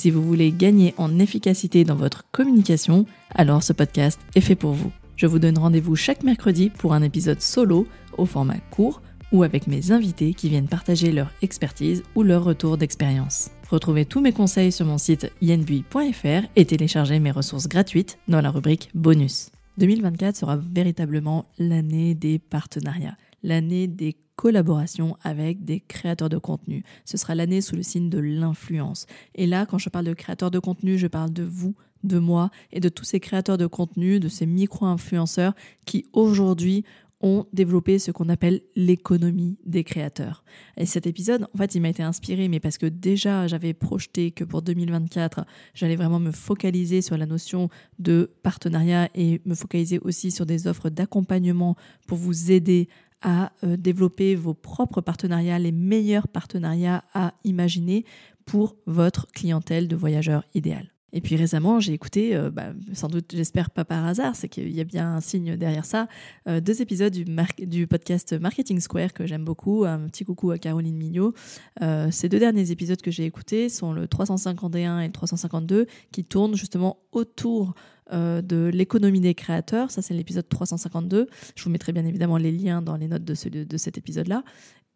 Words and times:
Si 0.00 0.10
vous 0.10 0.22
voulez 0.22 0.50
gagner 0.50 0.94
en 0.96 1.18
efficacité 1.18 1.84
dans 1.84 1.94
votre 1.94 2.24
communication, 2.32 3.04
alors 3.34 3.62
ce 3.62 3.74
podcast 3.74 4.18
est 4.34 4.40
fait 4.40 4.54
pour 4.54 4.72
vous. 4.72 4.90
Je 5.14 5.26
vous 5.26 5.38
donne 5.38 5.58
rendez-vous 5.58 5.94
chaque 5.94 6.22
mercredi 6.22 6.70
pour 6.70 6.94
un 6.94 7.02
épisode 7.02 7.42
solo 7.42 7.86
au 8.16 8.24
format 8.24 8.56
court 8.70 9.02
ou 9.30 9.42
avec 9.42 9.66
mes 9.66 9.92
invités 9.92 10.32
qui 10.32 10.48
viennent 10.48 10.68
partager 10.68 11.12
leur 11.12 11.30
expertise 11.42 12.02
ou 12.14 12.22
leur 12.22 12.44
retour 12.44 12.78
d'expérience. 12.78 13.50
Retrouvez 13.68 14.06
tous 14.06 14.22
mes 14.22 14.32
conseils 14.32 14.72
sur 14.72 14.86
mon 14.86 14.96
site 14.96 15.30
yenbui.fr 15.42 16.46
et 16.56 16.64
téléchargez 16.64 17.20
mes 17.20 17.30
ressources 17.30 17.68
gratuites 17.68 18.18
dans 18.26 18.40
la 18.40 18.50
rubrique 18.50 18.88
bonus. 18.94 19.50
2024 19.76 20.34
sera 20.34 20.56
véritablement 20.56 21.44
l'année 21.58 22.14
des 22.14 22.38
partenariats, 22.38 23.18
l'année 23.42 23.86
des 23.86 24.16
collaborations 24.36 25.18
avec 25.22 25.64
des 25.64 25.80
créateurs 25.80 26.30
de 26.30 26.38
contenu. 26.38 26.82
Ce 27.04 27.18
sera 27.18 27.34
l'année 27.34 27.60
sous 27.60 27.76
le 27.76 27.82
signe 27.82 28.08
de 28.08 28.18
l'influence. 28.18 29.06
Et 29.34 29.46
là, 29.46 29.66
quand 29.66 29.76
je 29.76 29.90
parle 29.90 30.06
de 30.06 30.14
créateurs 30.14 30.50
de 30.50 30.58
contenu, 30.58 30.96
je 30.96 31.06
parle 31.06 31.30
de 31.30 31.42
vous, 31.42 31.74
de 32.04 32.18
moi 32.18 32.50
et 32.72 32.80
de 32.80 32.88
tous 32.88 33.04
ces 33.04 33.20
créateurs 33.20 33.58
de 33.58 33.66
contenu, 33.66 34.18
de 34.18 34.28
ces 34.28 34.46
micro-influenceurs 34.46 35.54
qui 35.84 36.06
aujourd'hui 36.14 36.84
ont 37.20 37.44
développé 37.52 37.98
ce 37.98 38.10
qu'on 38.10 38.28
appelle 38.30 38.62
l'économie 38.76 39.58
des 39.66 39.84
créateurs. 39.84 40.42
Et 40.76 40.86
cet 40.86 41.06
épisode, 41.06 41.46
en 41.54 41.58
fait, 41.58 41.74
il 41.74 41.82
m'a 41.82 41.90
été 41.90 42.02
inspiré, 42.02 42.48
mais 42.48 42.60
parce 42.60 42.78
que 42.78 42.86
déjà, 42.86 43.46
j'avais 43.46 43.74
projeté 43.74 44.30
que 44.30 44.44
pour 44.44 44.62
2024, 44.62 45.44
j'allais 45.74 45.96
vraiment 45.96 46.18
me 46.18 46.30
focaliser 46.30 47.02
sur 47.02 47.18
la 47.18 47.26
notion 47.26 47.68
de 47.98 48.30
partenariat 48.42 49.10
et 49.14 49.42
me 49.44 49.54
focaliser 49.54 49.98
aussi 49.98 50.30
sur 50.30 50.46
des 50.46 50.66
offres 50.66 50.88
d'accompagnement 50.88 51.76
pour 52.06 52.16
vous 52.16 52.50
aider 52.50 52.88
à 53.22 53.52
euh, 53.64 53.76
développer 53.76 54.34
vos 54.34 54.54
propres 54.54 55.00
partenariats, 55.00 55.58
les 55.58 55.72
meilleurs 55.72 56.28
partenariats 56.28 57.04
à 57.14 57.34
imaginer 57.44 58.04
pour 58.44 58.76
votre 58.86 59.26
clientèle 59.28 59.88
de 59.88 59.96
voyageurs 59.96 60.44
idéal. 60.54 60.90
Et 61.12 61.20
puis 61.20 61.36
récemment, 61.36 61.80
j'ai 61.80 61.92
écouté, 61.92 62.36
euh, 62.36 62.50
bah, 62.50 62.72
sans 62.92 63.08
doute, 63.08 63.32
j'espère 63.34 63.70
pas 63.70 63.84
par 63.84 64.06
hasard, 64.06 64.36
c'est 64.36 64.48
qu'il 64.48 64.70
y 64.70 64.80
a 64.80 64.84
bien 64.84 65.16
un 65.16 65.20
signe 65.20 65.56
derrière 65.56 65.84
ça, 65.84 66.08
euh, 66.48 66.60
deux 66.60 66.82
épisodes 66.82 67.12
du, 67.12 67.86
podcast 67.86 68.34
Marketing 68.34 68.80
Square 68.80 69.12
que 69.12 69.26
j'aime 69.26 69.44
beaucoup. 69.44 69.84
Un 69.84 70.08
petit 70.08 70.24
coucou 70.24 70.50
à 70.50 70.58
Caroline 70.58 70.96
Mignot. 70.96 71.34
Euh, 71.82 72.08
ces 72.10 72.28
deux 72.28 72.38
derniers 72.38 72.70
épisodes 72.70 73.00
que 73.00 73.10
j'ai 73.10 73.24
écoutés 73.24 73.68
sont 73.68 73.92
le 73.92 74.06
351 74.06 75.00
et 75.00 75.06
le 75.06 75.12
352 75.12 75.86
qui 76.12 76.24
tournent 76.24 76.54
justement 76.54 76.98
autour 77.12 77.74
de 78.12 78.68
l'économie 78.74 79.20
des 79.20 79.34
créateurs. 79.34 79.92
Ça, 79.92 80.02
c'est 80.02 80.14
l'épisode 80.14 80.48
352. 80.48 81.28
Je 81.54 81.62
vous 81.62 81.70
mettrai 81.70 81.92
bien 81.92 82.04
évidemment 82.04 82.38
les 82.38 82.50
liens 82.50 82.82
dans 82.82 82.96
les 82.96 83.06
notes 83.06 83.22
de 83.22 83.76
cet 83.76 83.98
épisode-là. 83.98 84.42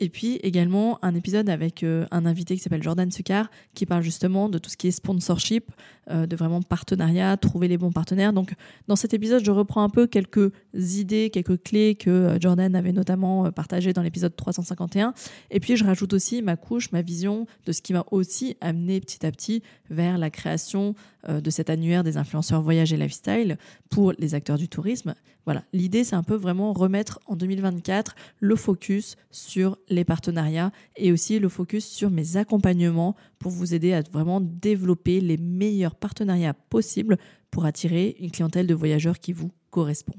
Et 0.01 0.09
puis 0.09 0.41
également 0.43 0.99
un 1.03 1.15
épisode 1.15 1.49
avec 1.49 1.85
euh, 1.85 2.05
un 2.11 2.27
invité 2.27 2.57
qui 2.57 2.61
s'appelle 2.61 2.83
Jordan 2.83 3.13
Succar 3.13 3.49
qui 3.75 3.87
parle 3.87 4.03
justement 4.03 4.49
de 4.49 4.59
tout 4.59 4.69
ce 4.69 4.77
qui 4.77 4.89
est 4.89 4.91
sponsorship, 4.91 5.71
euh, 6.11 6.27
de 6.27 6.35
vraiment 6.35 6.63
partenariat, 6.63 7.37
trouver 7.37 7.69
les 7.69 7.79
bons 7.79 7.93
partenaires. 7.93 8.33
Donc 8.33 8.55
dans 8.89 8.97
cet 8.97 9.15
épisode, 9.15 9.45
je 9.45 9.53
reprends 9.53 9.85
un 9.85 9.89
peu 9.89 10.09
quelques 10.09 10.51
idées, 10.75 11.31
quelques 11.31 11.63
clés 11.63 11.95
que 11.95 12.11
euh, 12.11 12.41
Jordan 12.41 12.75
avait 12.75 12.93
notamment 12.93 13.53
partagées 13.53 13.93
dans 13.93 14.03
l'épisode 14.03 14.35
351. 14.35 15.15
Et 15.53 15.61
puis 15.61 15.77
je 15.77 15.85
rajoute 15.85 16.13
aussi 16.13 16.43
ma 16.43 16.57
couche, 16.57 16.91
ma 16.91 17.03
vision 17.03 17.47
de 17.65 17.71
ce 17.71 17.81
qui 17.81 17.93
m'a 17.93 18.05
aussi 18.11 18.57
amené 18.61 19.01
petit 19.01 19.25
à 19.25 19.31
petit 19.31 19.63
vers 19.91 20.19
la 20.19 20.31
création 20.31 20.95
de 21.29 21.51
cet 21.51 21.71
annuaire 21.71 22.05
des 22.05 22.17
influenceurs 22.17 22.61
voyage 22.61 22.93
et 22.93 22.97
lifestyle 22.97 23.57
pour 23.91 24.13
les 24.19 24.35
acteurs 24.35 24.59
du 24.59 24.69
tourisme. 24.69 25.15
Voilà, 25.45 25.65
l'idée 25.73 26.05
c'est 26.05 26.17
un 26.17 26.23
peu 26.23 26.35
vraiment 26.35 26.73
remettre 26.73 27.21
en 27.27 27.37
2024 27.37 28.15
le 28.41 28.57
focus 28.57 29.17
sur 29.31 29.77
les 29.89 30.05
partenariats 30.05 30.73
et 30.97 31.13
aussi 31.13 31.39
le 31.39 31.49
focus 31.49 31.87
sur 31.87 32.11
mes 32.11 32.37
accompagnements 32.37 33.15
pour 33.39 33.51
vous 33.51 33.75
aider 33.75 33.93
à 33.93 34.03
vraiment 34.11 34.41
développer 34.41 35.21
les 35.21 35.37
meilleurs 35.37 35.97
partenariats 35.97 36.55
possibles 36.55 37.19
pour 37.51 37.67
attirer 37.67 38.17
une 38.21 38.31
clientèle 38.31 38.67
de 38.67 38.75
voyageurs 38.75 39.19
qui 39.19 39.33
vous 39.33 39.51
correspond. 39.71 40.15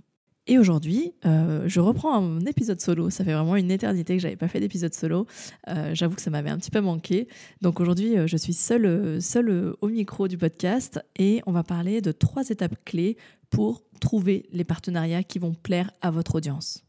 Et 0.47 0.59
aujourd'hui, 0.59 1.13
euh, 1.25 1.63
je 1.65 1.79
reprends 1.79 2.15
un 2.15 2.39
épisode 2.41 2.79
solo. 2.79 3.09
Ça 3.09 3.23
fait 3.23 3.33
vraiment 3.33 3.55
une 3.55 3.71
éternité 3.71 4.15
que 4.15 4.21
j'avais 4.21 4.35
pas 4.35 4.47
fait 4.47 4.59
d'épisode 4.59 4.93
solo. 4.93 5.25
Euh, 5.67 5.91
j'avoue 5.93 6.15
que 6.15 6.21
ça 6.21 6.29
m'avait 6.29 6.51
un 6.51 6.57
petit 6.57 6.71
peu 6.71 6.81
manqué. 6.81 7.27
Donc 7.61 7.79
aujourd'hui, 7.79 8.15
euh, 8.15 8.27
je 8.27 8.37
suis 8.37 8.53
seule, 8.53 9.19
seule 9.21 9.73
au 9.81 9.87
micro 9.87 10.27
du 10.27 10.37
podcast 10.37 10.99
et 11.17 11.41
on 11.47 11.51
va 11.51 11.63
parler 11.63 12.01
de 12.01 12.11
trois 12.11 12.49
étapes 12.49 12.75
clés 12.85 13.17
pour 13.49 13.83
trouver 13.99 14.45
les 14.51 14.63
partenariats 14.63 15.23
qui 15.23 15.39
vont 15.39 15.53
plaire 15.53 15.89
à 16.01 16.11
votre 16.11 16.35
audience. 16.35 16.84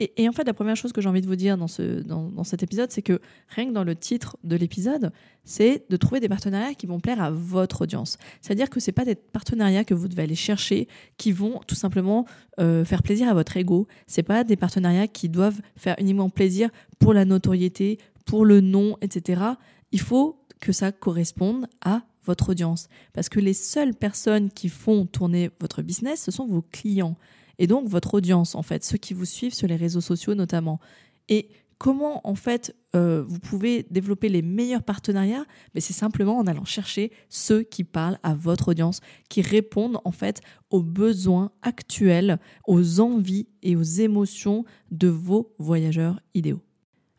Et, 0.00 0.28
en 0.28 0.32
fait, 0.32 0.44
la 0.44 0.54
première 0.54 0.76
chose 0.76 0.92
que 0.92 1.00
j'ai 1.00 1.08
envie 1.08 1.20
de 1.20 1.26
vous 1.26 1.34
dire 1.34 1.58
dans, 1.58 1.66
ce, 1.66 2.02
dans, 2.02 2.44
cet 2.44 2.62
épisode, 2.62 2.92
c'est 2.92 3.02
que 3.02 3.20
rien 3.48 3.66
que 3.66 3.72
dans 3.72 3.82
le 3.82 3.96
titre 3.96 4.36
de 4.44 4.54
l'épisode, 4.54 5.10
c'est 5.44 5.84
de 5.90 5.96
trouver 5.96 6.20
des 6.20 6.28
partenariats 6.28 6.74
qui 6.74 6.86
vont 6.86 7.00
plaire 7.00 7.20
à 7.20 7.32
votre 7.32 7.82
audience. 7.82 8.16
C'est-à-dire 8.40 8.70
que 8.70 8.78
ce 8.78 8.92
pas 8.92 9.04
des 9.04 9.16
partenariats 9.16 9.84
que 9.84 9.94
vous 9.94 10.06
devez 10.06 10.22
aller 10.22 10.36
chercher 10.36 10.86
qui 11.16 11.32
vont 11.32 11.60
tout 11.66 11.74
simplement 11.74 12.26
euh, 12.60 12.84
faire 12.84 13.02
plaisir 13.02 13.28
à 13.28 13.34
votre 13.34 13.56
ego. 13.56 13.88
C'est 14.06 14.22
pas 14.22 14.44
des 14.44 14.56
partenariats 14.56 15.08
qui 15.08 15.28
doivent 15.28 15.60
faire 15.76 15.96
uniquement 15.98 16.30
plaisir 16.30 16.70
pour 17.00 17.12
la 17.12 17.24
notoriété, 17.24 17.98
pour 18.24 18.44
le 18.44 18.60
nom, 18.60 18.96
etc. 19.00 19.42
Il 19.90 20.00
faut 20.00 20.38
que 20.60 20.72
ça 20.72 20.92
corresponde 20.92 21.66
à 21.80 22.02
votre 22.24 22.50
audience. 22.50 22.88
Parce 23.14 23.28
que 23.28 23.40
les 23.40 23.54
seules 23.54 23.94
personnes 23.94 24.50
qui 24.50 24.68
font 24.68 25.06
tourner 25.06 25.50
votre 25.60 25.82
business, 25.82 26.22
ce 26.22 26.30
sont 26.30 26.46
vos 26.46 26.62
clients 26.62 27.16
et 27.58 27.66
donc 27.66 27.88
votre 27.88 28.14
audience, 28.14 28.54
en 28.54 28.62
fait, 28.62 28.84
ceux 28.84 28.98
qui 28.98 29.14
vous 29.14 29.24
suivent 29.24 29.54
sur 29.54 29.66
les 29.66 29.76
réseaux 29.76 30.00
sociaux 30.00 30.34
notamment. 30.34 30.80
Et 31.28 31.48
comment, 31.78 32.26
en 32.26 32.34
fait, 32.34 32.74
euh, 32.94 33.24
vous 33.26 33.38
pouvez 33.38 33.86
développer 33.90 34.28
les 34.28 34.42
meilleurs 34.42 34.82
partenariats? 34.82 35.44
Mais 35.74 35.80
c'est 35.80 35.92
simplement 35.92 36.38
en 36.38 36.46
allant 36.46 36.64
chercher 36.64 37.12
ceux 37.28 37.62
qui 37.62 37.84
parlent 37.84 38.18
à 38.22 38.34
votre 38.34 38.68
audience, 38.68 39.00
qui 39.28 39.42
répondent, 39.42 40.00
en 40.04 40.12
fait, 40.12 40.40
aux 40.70 40.82
besoins 40.82 41.50
actuels, 41.62 42.38
aux 42.66 43.00
envies 43.00 43.48
et 43.62 43.76
aux 43.76 43.82
émotions 43.82 44.64
de 44.90 45.08
vos 45.08 45.54
voyageurs 45.58 46.20
idéaux. 46.34 46.62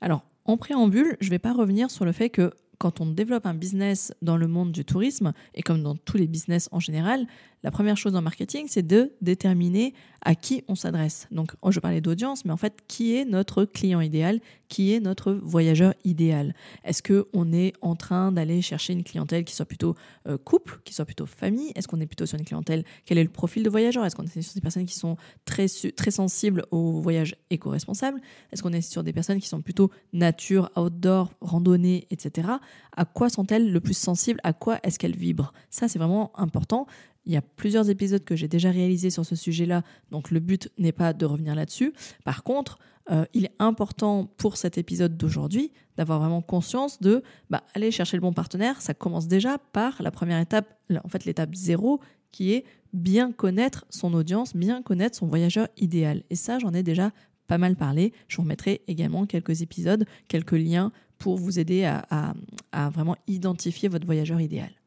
Alors, 0.01 0.25
en 0.45 0.57
préambule, 0.57 1.17
je 1.19 1.27
ne 1.27 1.31
vais 1.31 1.39
pas 1.39 1.53
revenir 1.53 1.91
sur 1.91 2.05
le 2.05 2.11
fait 2.11 2.29
que 2.29 2.51
quand 2.79 3.01
on 3.01 3.05
développe 3.05 3.45
un 3.45 3.53
business 3.53 4.13
dans 4.21 4.37
le 4.37 4.47
monde 4.47 4.71
du 4.71 4.85
tourisme, 4.85 5.33
et 5.53 5.61
comme 5.61 5.83
dans 5.83 5.95
tous 5.95 6.17
les 6.17 6.27
business 6.27 6.69
en 6.71 6.79
général, 6.79 7.27
la 7.61 7.71
première 7.71 7.97
chose 7.97 8.15
en 8.15 8.21
marketing, 8.21 8.65
c'est 8.69 8.87
de 8.87 9.11
déterminer 9.21 9.93
à 10.21 10.33
qui 10.33 10.63
on 10.67 10.75
s'adresse. 10.75 11.27
Donc, 11.29 11.51
oh, 11.61 11.71
je 11.71 11.79
parlais 11.79 11.99
d'audience, 12.01 12.45
mais 12.45 12.53
en 12.53 12.57
fait, 12.57 12.79
qui 12.87 13.15
est 13.15 13.25
notre 13.25 13.65
client 13.65 13.99
idéal 13.99 14.39
Qui 14.69 14.93
est 14.93 14.99
notre 14.99 15.33
voyageur 15.33 15.93
idéal. 16.03 16.55
Est-ce 16.83 17.01
qu'on 17.03 17.51
est 17.51 17.73
en 17.81 17.95
train 17.95 18.31
d'aller 18.31 18.61
chercher 18.61 18.93
une 18.93 19.03
clientèle 19.03 19.43
qui 19.43 19.55
soit 19.55 19.65
plutôt 19.65 19.95
euh, 20.27 20.37
couple, 20.37 20.79
qui 20.85 20.93
soit 20.93 21.05
plutôt 21.05 21.25
famille? 21.25 21.71
Est-ce 21.75 21.87
qu'on 21.87 21.99
est 21.99 22.05
plutôt 22.05 22.25
sur 22.25 22.37
une 22.37 22.45
clientèle? 22.45 22.83
Quel 23.05 23.17
est 23.17 23.23
le 23.23 23.29
profil 23.29 23.63
de 23.63 23.69
voyageur? 23.69 24.05
Est-ce 24.05 24.15
qu'on 24.15 24.23
est 24.23 24.41
sur 24.41 24.53
des 24.53 24.61
personnes 24.61 24.85
qui 24.85 24.95
sont 24.95 25.17
très, 25.43 25.65
très 25.95 26.11
sensibles 26.11 26.65
au 26.71 27.01
voyage 27.01 27.35
éco-responsable? 27.49 28.21
Est-ce 28.51 28.63
qu'on 28.63 28.73
est 28.73 28.81
sur 28.81 29.03
des 29.03 29.11
personnes 29.11 29.39
qui 29.39 29.47
sont 29.47 29.61
plutôt 29.61 29.89
nature, 30.13 30.69
outdoor, 30.75 31.33
randonnée, 31.41 32.07
etc. 32.11 32.47
À 32.95 33.05
quoi 33.05 33.29
sont-elles 33.29 33.71
le 33.71 33.79
plus 33.79 33.97
sensibles? 33.97 34.39
À 34.43 34.53
quoi 34.53 34.79
est-ce 34.83 34.99
qu'elles 34.99 35.15
vibrent? 35.15 35.51
Ça, 35.69 35.87
c'est 35.87 35.99
vraiment 35.99 36.31
important. 36.39 36.85
Il 37.29 37.33
y 37.33 37.37
a 37.37 37.43
plusieurs 37.43 37.91
épisodes 37.91 38.23
que 38.23 38.35
j'ai 38.35 38.47
déjà 38.47 38.71
réalisés 38.71 39.11
sur 39.11 39.23
ce 39.23 39.35
sujet-là, 39.35 39.83
donc 40.09 40.31
le 40.31 40.39
but 40.39 40.71
n'est 40.79 40.91
pas 40.91 41.13
de 41.13 41.27
revenir 41.27 41.53
là-dessus. 41.53 41.93
Par 42.25 42.41
contre, 42.41 42.79
euh, 43.11 43.23
il 43.35 43.45
est 43.45 43.53
important 43.59 44.25
pour 44.37 44.57
cet 44.57 44.79
épisode 44.79 45.15
d'aujourd'hui 45.15 45.71
d'avoir 45.95 46.17
vraiment 46.17 46.41
conscience 46.41 46.99
de 47.01 47.21
bah, 47.51 47.61
aller 47.75 47.91
chercher 47.91 48.17
le 48.17 48.21
bon 48.21 48.33
partenaire. 48.33 48.81
Ça 48.81 48.95
commence 48.95 49.27
déjà 49.27 49.59
par 49.59 50.01
la 50.01 50.09
première 50.09 50.39
étape, 50.39 50.75
en 51.03 51.07
fait 51.07 51.25
l'étape 51.25 51.53
zéro, 51.53 51.99
qui 52.31 52.51
est 52.51 52.65
bien 52.93 53.31
connaître 53.31 53.85
son 53.91 54.15
audience, 54.15 54.55
bien 54.55 54.81
connaître 54.81 55.15
son 55.15 55.27
voyageur 55.27 55.67
idéal. 55.77 56.23
Et 56.31 56.35
ça, 56.35 56.57
j'en 56.57 56.73
ai 56.73 56.81
déjà 56.81 57.11
pas 57.45 57.59
mal 57.59 57.75
parlé. 57.75 58.11
Je 58.27 58.37
vous 58.37 58.41
remettrai 58.41 58.81
également 58.87 59.27
quelques 59.27 59.61
épisodes, 59.61 60.03
quelques 60.27 60.53
liens 60.53 60.91
pour 61.19 61.37
vous 61.37 61.59
aider 61.59 61.83
à 61.83 62.89
vraiment 62.89 63.17
identifier 63.27 63.87
votre 63.87 64.07
voyageur 64.07 64.41
idéal. 64.41 64.78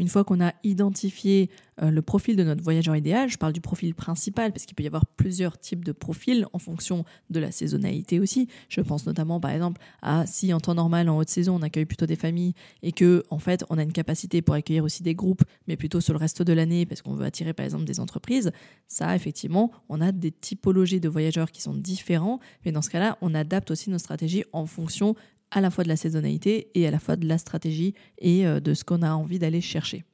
Une 0.00 0.08
fois 0.08 0.24
qu'on 0.24 0.40
a 0.40 0.54
identifié 0.64 1.50
euh, 1.82 1.90
le 1.90 2.02
profil 2.02 2.36
de 2.36 2.42
notre 2.42 2.62
voyageur 2.62 2.96
idéal, 2.96 3.28
je 3.28 3.36
parle 3.36 3.52
du 3.52 3.60
profil 3.60 3.94
principal 3.94 4.50
parce 4.50 4.64
qu'il 4.64 4.74
peut 4.74 4.82
y 4.82 4.86
avoir 4.86 5.04
plusieurs 5.04 5.58
types 5.58 5.84
de 5.84 5.92
profils 5.92 6.46
en 6.52 6.58
fonction 6.58 7.04
de 7.28 7.38
la 7.38 7.50
saisonnalité 7.50 8.18
aussi. 8.18 8.48
Je 8.68 8.80
pense 8.80 9.06
notamment 9.06 9.40
par 9.40 9.50
exemple 9.50 9.80
à 10.02 10.26
si 10.26 10.52
en 10.54 10.60
temps 10.60 10.74
normal, 10.74 11.08
en 11.08 11.18
haute 11.18 11.28
saison, 11.28 11.56
on 11.56 11.62
accueille 11.62 11.84
plutôt 11.84 12.06
des 12.06 12.16
familles 12.16 12.54
et 12.82 12.92
que 12.92 13.24
en 13.30 13.38
fait 13.38 13.64
on 13.68 13.78
a 13.78 13.82
une 13.82 13.92
capacité 13.92 14.42
pour 14.42 14.54
accueillir 14.54 14.84
aussi 14.84 15.02
des 15.02 15.14
groupes, 15.14 15.42
mais 15.68 15.76
plutôt 15.76 16.00
sur 16.00 16.14
le 16.14 16.18
reste 16.18 16.42
de 16.42 16.52
l'année 16.52 16.86
parce 16.86 17.02
qu'on 17.02 17.14
veut 17.14 17.26
attirer 17.26 17.52
par 17.52 17.64
exemple 17.64 17.84
des 17.84 18.00
entreprises. 18.00 18.52
Ça, 18.88 19.14
effectivement, 19.14 19.70
on 19.88 20.00
a 20.00 20.12
des 20.12 20.32
typologies 20.32 21.00
de 21.00 21.08
voyageurs 21.08 21.50
qui 21.52 21.60
sont 21.60 21.74
différents, 21.74 22.40
mais 22.64 22.72
dans 22.72 22.82
ce 22.82 22.90
cas-là, 22.90 23.18
on 23.20 23.34
adapte 23.34 23.70
aussi 23.70 23.90
nos 23.90 23.98
stratégies 23.98 24.44
en 24.52 24.66
fonction 24.66 25.14
à 25.50 25.60
la 25.60 25.70
fois 25.70 25.84
de 25.84 25.88
la 25.88 25.96
saisonnalité 25.96 26.70
et 26.74 26.86
à 26.86 26.90
la 26.90 26.98
fois 26.98 27.16
de 27.16 27.26
la 27.26 27.38
stratégie 27.38 27.94
et 28.18 28.46
euh, 28.46 28.60
de 28.60 28.74
ce 28.74 28.84
qu'on 28.84 29.02
a 29.02 29.12
envie 29.12 29.38
d'aller 29.38 29.60
chercher. 29.60 30.04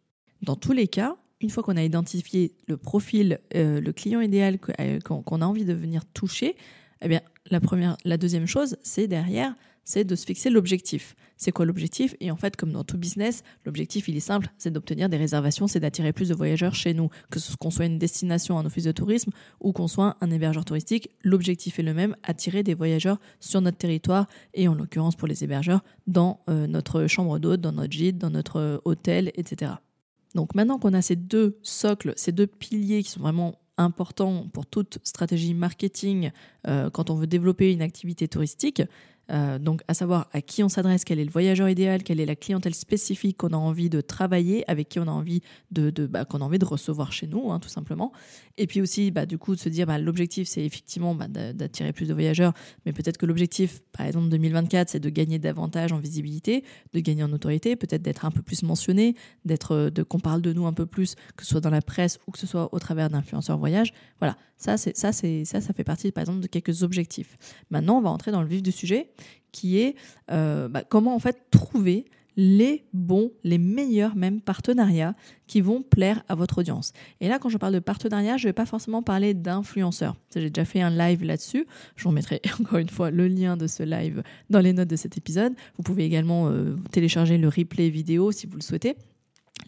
Dans 0.42 0.56
tous 0.56 0.72
les 0.72 0.88
cas, 0.88 1.16
une 1.40 1.50
fois 1.50 1.62
qu'on 1.62 1.76
a 1.76 1.82
identifié 1.82 2.54
le 2.66 2.76
profil, 2.76 3.38
euh, 3.54 3.80
le 3.80 3.92
client 3.92 4.20
idéal 4.20 4.58
euh, 4.80 5.00
qu'on 5.00 5.42
a 5.42 5.46
envie 5.46 5.64
de 5.64 5.74
venir 5.74 6.04
toucher, 6.06 6.56
eh 7.02 7.08
bien, 7.08 7.20
la, 7.50 8.16
deuxième 8.16 8.46
chose, 8.46 8.76
c'est 8.82 9.06
derrière, 9.06 9.54
c'est 9.86 10.04
de 10.04 10.14
se 10.16 10.26
fixer 10.26 10.50
l'objectif. 10.50 11.14
C'est 11.38 11.52
quoi 11.52 11.64
l'objectif? 11.64 12.14
Et 12.20 12.30
en 12.30 12.36
fait, 12.36 12.56
comme 12.56 12.72
dans 12.72 12.82
tout 12.82 12.98
business, 12.98 13.42
l'objectif, 13.64 14.08
il 14.08 14.16
est 14.16 14.20
simple, 14.20 14.48
c'est 14.58 14.72
d'obtenir 14.72 15.08
des 15.08 15.16
réservations, 15.16 15.68
c'est 15.68 15.80
d'attirer 15.80 16.12
plus 16.12 16.28
de 16.28 16.34
voyageurs 16.34 16.74
chez 16.74 16.92
nous. 16.92 17.08
Que 17.30 17.38
ce 17.38 17.56
qu'on 17.56 17.70
soit 17.70 17.86
une 17.86 17.98
destination, 17.98 18.58
un 18.58 18.66
office 18.66 18.84
de 18.84 18.92
tourisme 18.92 19.30
ou 19.60 19.72
qu'on 19.72 19.86
soit 19.86 20.16
un 20.20 20.30
hébergeur 20.30 20.64
touristique, 20.64 21.10
l'objectif 21.22 21.78
est 21.78 21.84
le 21.84 21.94
même, 21.94 22.16
attirer 22.24 22.64
des 22.64 22.74
voyageurs 22.74 23.20
sur 23.38 23.60
notre 23.60 23.78
territoire 23.78 24.26
et 24.54 24.66
en 24.66 24.74
l'occurrence 24.74 25.14
pour 25.14 25.28
les 25.28 25.44
hébergeurs, 25.44 25.84
dans 26.06 26.40
euh, 26.50 26.66
notre 26.66 27.06
chambre 27.06 27.38
d'hôte, 27.38 27.60
dans 27.60 27.72
notre 27.72 27.92
gîte, 27.92 28.18
dans 28.18 28.30
notre 28.30 28.60
euh, 28.60 28.78
hôtel, 28.84 29.30
etc. 29.34 29.72
Donc 30.34 30.54
maintenant 30.54 30.78
qu'on 30.78 30.94
a 30.94 31.02
ces 31.02 31.16
deux 31.16 31.58
socles, 31.62 32.12
ces 32.16 32.32
deux 32.32 32.46
piliers 32.46 33.02
qui 33.04 33.10
sont 33.10 33.20
vraiment 33.20 33.60
importants 33.78 34.48
pour 34.52 34.66
toute 34.66 34.98
stratégie 35.04 35.54
marketing 35.54 36.30
euh, 36.66 36.90
quand 36.90 37.10
on 37.10 37.14
veut 37.14 37.26
développer 37.26 37.72
une 37.72 37.82
activité 37.82 38.28
touristique, 38.28 38.82
euh, 39.30 39.58
donc, 39.58 39.82
à 39.88 39.94
savoir 39.94 40.28
à 40.32 40.40
qui 40.40 40.62
on 40.62 40.68
s'adresse, 40.68 41.04
quel 41.04 41.18
est 41.18 41.24
le 41.24 41.30
voyageur 41.30 41.68
idéal, 41.68 42.02
quelle 42.02 42.20
est 42.20 42.26
la 42.26 42.36
clientèle 42.36 42.74
spécifique 42.74 43.36
qu'on 43.36 43.48
a 43.48 43.56
envie 43.56 43.90
de 43.90 44.00
travailler, 44.00 44.68
avec 44.70 44.88
qui 44.88 44.98
on 44.98 45.08
a 45.08 45.10
envie 45.10 45.40
de, 45.70 45.90
bah, 46.06 46.24
qu'on 46.24 46.40
a 46.40 46.44
envie 46.44 46.58
de 46.58 46.64
recevoir 46.64 47.12
chez 47.12 47.26
nous, 47.26 47.50
hein, 47.50 47.58
tout 47.58 47.68
simplement. 47.68 48.12
Et 48.58 48.66
puis 48.66 48.80
aussi, 48.80 49.10
bah, 49.10 49.26
du 49.26 49.38
coup, 49.38 49.54
de 49.54 49.60
se 49.60 49.68
dire, 49.68 49.86
bah, 49.86 49.98
l'objectif, 49.98 50.48
c'est 50.48 50.64
effectivement 50.64 51.14
d'attirer 51.14 51.92
plus 51.92 52.08
de 52.08 52.14
voyageurs, 52.14 52.52
mais 52.84 52.92
peut-être 52.92 53.18
que 53.18 53.26
l'objectif, 53.26 53.80
par 53.92 54.06
exemple, 54.06 54.28
2024, 54.28 54.90
c'est 54.90 55.00
de 55.00 55.10
gagner 55.10 55.38
davantage 55.38 55.92
en 55.92 55.98
visibilité, 55.98 56.64
de 56.92 57.00
gagner 57.00 57.24
en 57.24 57.32
autorité, 57.32 57.76
peut-être 57.76 58.02
d'être 58.02 58.24
un 58.24 58.30
peu 58.30 58.42
plus 58.42 58.62
mentionné, 58.62 59.16
d'être, 59.44 59.90
de 59.90 60.02
qu'on 60.02 60.20
parle 60.20 60.40
de 60.40 60.52
nous 60.52 60.66
un 60.66 60.72
peu 60.72 60.86
plus, 60.86 61.14
que 61.36 61.44
ce 61.44 61.50
soit 61.50 61.60
dans 61.60 61.70
la 61.70 61.82
presse 61.82 62.18
ou 62.26 62.30
que 62.30 62.38
ce 62.38 62.46
soit 62.46 62.72
au 62.72 62.78
travers 62.78 63.10
d'influenceurs 63.10 63.58
voyage. 63.58 63.92
Voilà, 64.20 64.36
ça, 64.56 64.76
ça, 64.76 65.12
ça 65.12 65.12
fait 65.12 65.84
partie, 65.84 66.12
par 66.12 66.22
exemple, 66.22 66.40
de 66.40 66.46
quelques 66.46 66.82
objectifs. 66.82 67.36
Maintenant, 67.70 67.98
on 67.98 68.00
va 68.00 68.10
entrer 68.10 68.30
dans 68.30 68.42
le 68.42 68.48
vif 68.48 68.62
du 68.62 68.72
sujet 68.72 69.10
qui 69.52 69.78
est 69.78 69.96
euh, 70.30 70.68
bah, 70.68 70.82
comment 70.84 71.14
en 71.14 71.18
fait 71.18 71.50
trouver 71.50 72.06
les 72.36 72.84
bons, 72.92 73.32
les 73.44 73.58
meilleurs 73.58 74.14
même 74.14 74.40
partenariats 74.40 75.14
qui 75.46 75.62
vont 75.62 75.82
plaire 75.82 76.22
à 76.28 76.34
votre 76.34 76.58
audience. 76.58 76.92
Et 77.20 77.28
là, 77.28 77.38
quand 77.38 77.48
je 77.48 77.56
parle 77.56 77.72
de 77.72 77.78
partenariat, 77.78 78.36
je 78.36 78.44
ne 78.44 78.48
vais 78.50 78.52
pas 78.52 78.66
forcément 78.66 79.02
parler 79.02 79.32
d'influenceurs. 79.32 80.16
J'ai 80.34 80.50
déjà 80.50 80.66
fait 80.66 80.82
un 80.82 80.90
live 80.90 81.24
là-dessus. 81.24 81.66
Je 81.96 82.04
vous 82.04 82.12
mettrai 82.12 82.42
encore 82.60 82.78
une 82.78 82.90
fois 82.90 83.10
le 83.10 83.26
lien 83.28 83.56
de 83.56 83.66
ce 83.66 83.82
live 83.82 84.22
dans 84.50 84.60
les 84.60 84.74
notes 84.74 84.88
de 84.88 84.96
cet 84.96 85.16
épisode. 85.16 85.54
Vous 85.76 85.82
pouvez 85.82 86.04
également 86.04 86.48
euh, 86.48 86.76
télécharger 86.92 87.38
le 87.38 87.48
replay 87.48 87.88
vidéo 87.88 88.32
si 88.32 88.46
vous 88.46 88.56
le 88.56 88.62
souhaitez. 88.62 88.96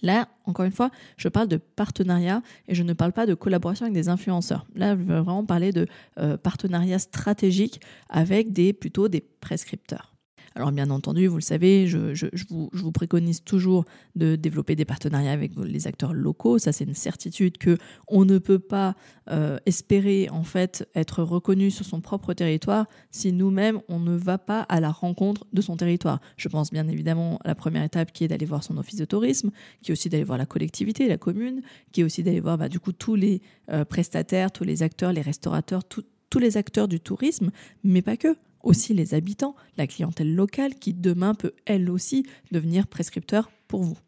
Là, 0.03 0.29
encore 0.45 0.65
une 0.65 0.73
fois, 0.73 0.91
je 1.17 1.29
parle 1.29 1.49
de 1.49 1.57
partenariat 1.57 2.43
et 2.67 2.75
je 2.75 2.83
ne 2.83 2.93
parle 2.93 3.13
pas 3.13 3.27
de 3.27 3.35
collaboration 3.35 3.85
avec 3.87 3.95
des 3.95 4.09
influenceurs. 4.09 4.67
Là, 4.75 4.97
je 4.97 5.03
veux 5.03 5.19
vraiment 5.19 5.45
parler 5.45 5.73
de 5.73 5.87
euh, 6.19 6.37
partenariat 6.37 6.99
stratégique 6.99 7.81
avec 8.09 8.53
des, 8.53 8.73
plutôt 8.73 9.09
des 9.09 9.21
prescripteurs. 9.21 10.18
Alors 10.59 10.73
bien 10.73 10.91
entendu, 10.91 11.29
vous 11.29 11.37
le 11.37 11.41
savez, 11.41 11.87
je, 11.87 12.27
vous, 12.51 12.91
préconise 12.91 13.45
toujours 13.45 13.85
de 14.17 14.35
développer 14.35 14.75
des 14.75 14.85
partenariats 14.85 15.31
avec 15.31 15.53
les 15.55 15.87
acteurs 15.87 16.13
locaux. 16.13 16.59
Ça, 16.59 16.73
c'est 16.73 16.83
une 16.83 16.95
certitude 16.95 17.59
que 17.59 17.79
on 18.09 18.25
ne 18.25 18.39
peut 18.39 18.59
pas 18.59 18.97
euh, 19.31 19.59
espérer 19.67 20.29
en 20.33 20.43
fait 20.43 20.89
être 20.97 21.23
reconnu 21.23 21.71
sur 21.71 21.85
son 21.85 22.01
propre 22.01 22.33
territoire 22.33 22.87
si 23.13 23.33
nous-mêmes 23.33 23.81
on 23.89 24.01
ne 24.01 24.17
va 24.17 24.37
pas 24.37 24.63
à 24.63 24.81
la 24.81 24.91
rencontre 24.91 25.47
de 25.53 25.61
son 25.61 25.77
territoire. 25.77 26.21
Je 26.37 26.49
pense 26.49 26.73
bien 26.73 26.89
évidemment 26.89 27.39
à 27.45 27.49
la 27.49 27.55
première 27.55 27.85
étape 27.85 28.11
qui 28.11 28.25
est 28.25 28.29
d'aller 28.29 28.45
voir 28.45 28.65
son 28.65 28.79
office 28.79 28.99
de 28.99 29.05
tourisme, 29.05 29.53
qui 29.83 29.93
est 29.93 29.95
aussi 29.95 30.09
d'aller 30.09 30.25
voir 30.25 30.39
la 30.39 30.47
collectivité, 30.47 31.07
la 31.07 31.19
commune, 31.19 31.63
qui 31.93 32.01
est 32.01 32.05
aussi 32.05 32.25
d'aller 32.25 32.41
voir 32.41 32.59
bah, 32.59 32.69
du 32.69 32.81
coup 32.81 32.91
tous 32.91 33.15
les 33.15 33.43
euh, 33.71 33.85
prestataires, 33.85 34.51
tous 34.51 34.65
les 34.65 34.83
acteurs, 34.83 35.13
les 35.13 35.23
restaurateurs, 35.23 35.85
tous 35.85 36.39
les 36.41 36.57
acteurs 36.57 36.89
du 36.89 36.99
tourisme, 36.99 37.53
mais 37.85 38.03
pas 38.03 38.17
que 38.17 38.37
aussi 38.63 38.95
les 38.95 39.15
habitants, 39.15 39.55
la 39.77 39.87
clientèle 39.87 40.35
locale 40.35 40.75
qui 40.75 40.95
demain 40.95 41.35
peut 41.35 41.53
elle 41.67 41.91
aussi 41.91 42.25
devenir 42.53 42.87
prescripteur 42.87 43.51
pour 43.67 43.83
vous. 43.83 43.99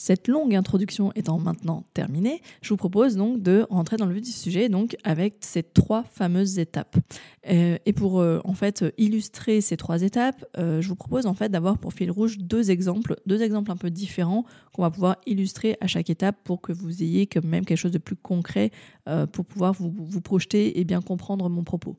Cette 0.00 0.28
longue 0.28 0.54
introduction 0.54 1.10
étant 1.16 1.40
maintenant 1.40 1.82
terminée, 1.92 2.40
je 2.62 2.68
vous 2.68 2.76
propose 2.76 3.16
donc 3.16 3.42
de 3.42 3.66
rentrer 3.68 3.96
dans 3.96 4.06
le 4.06 4.14
vif 4.14 4.22
du 4.22 4.30
sujet 4.30 4.68
donc 4.68 4.96
avec 5.02 5.38
ces 5.40 5.64
trois 5.64 6.04
fameuses 6.04 6.60
étapes. 6.60 6.96
Euh, 7.50 7.78
et 7.84 7.92
pour 7.92 8.20
euh, 8.20 8.38
en 8.44 8.54
fait 8.54 8.84
illustrer 8.96 9.60
ces 9.60 9.76
trois 9.76 10.02
étapes, 10.02 10.44
euh, 10.56 10.80
je 10.80 10.88
vous 10.88 10.94
propose 10.94 11.26
en 11.26 11.34
fait 11.34 11.48
d'avoir 11.48 11.78
pour 11.78 11.92
fil 11.92 12.12
rouge 12.12 12.38
deux 12.38 12.70
exemples, 12.70 13.16
deux 13.26 13.42
exemples 13.42 13.72
un 13.72 13.76
peu 13.76 13.90
différents 13.90 14.44
qu'on 14.72 14.82
va 14.82 14.90
pouvoir 14.92 15.16
illustrer 15.26 15.76
à 15.80 15.88
chaque 15.88 16.10
étape 16.10 16.36
pour 16.44 16.60
que 16.60 16.70
vous 16.70 17.02
ayez 17.02 17.26
quand 17.26 17.44
même 17.44 17.64
quelque 17.64 17.78
chose 17.78 17.90
de 17.90 17.98
plus 17.98 18.14
concret 18.14 18.70
pour 19.32 19.46
pouvoir 19.46 19.72
vous, 19.72 19.92
vous 19.92 20.20
projeter 20.20 20.78
et 20.78 20.84
bien 20.84 21.00
comprendre 21.00 21.48
mon 21.48 21.64
propos. 21.64 21.96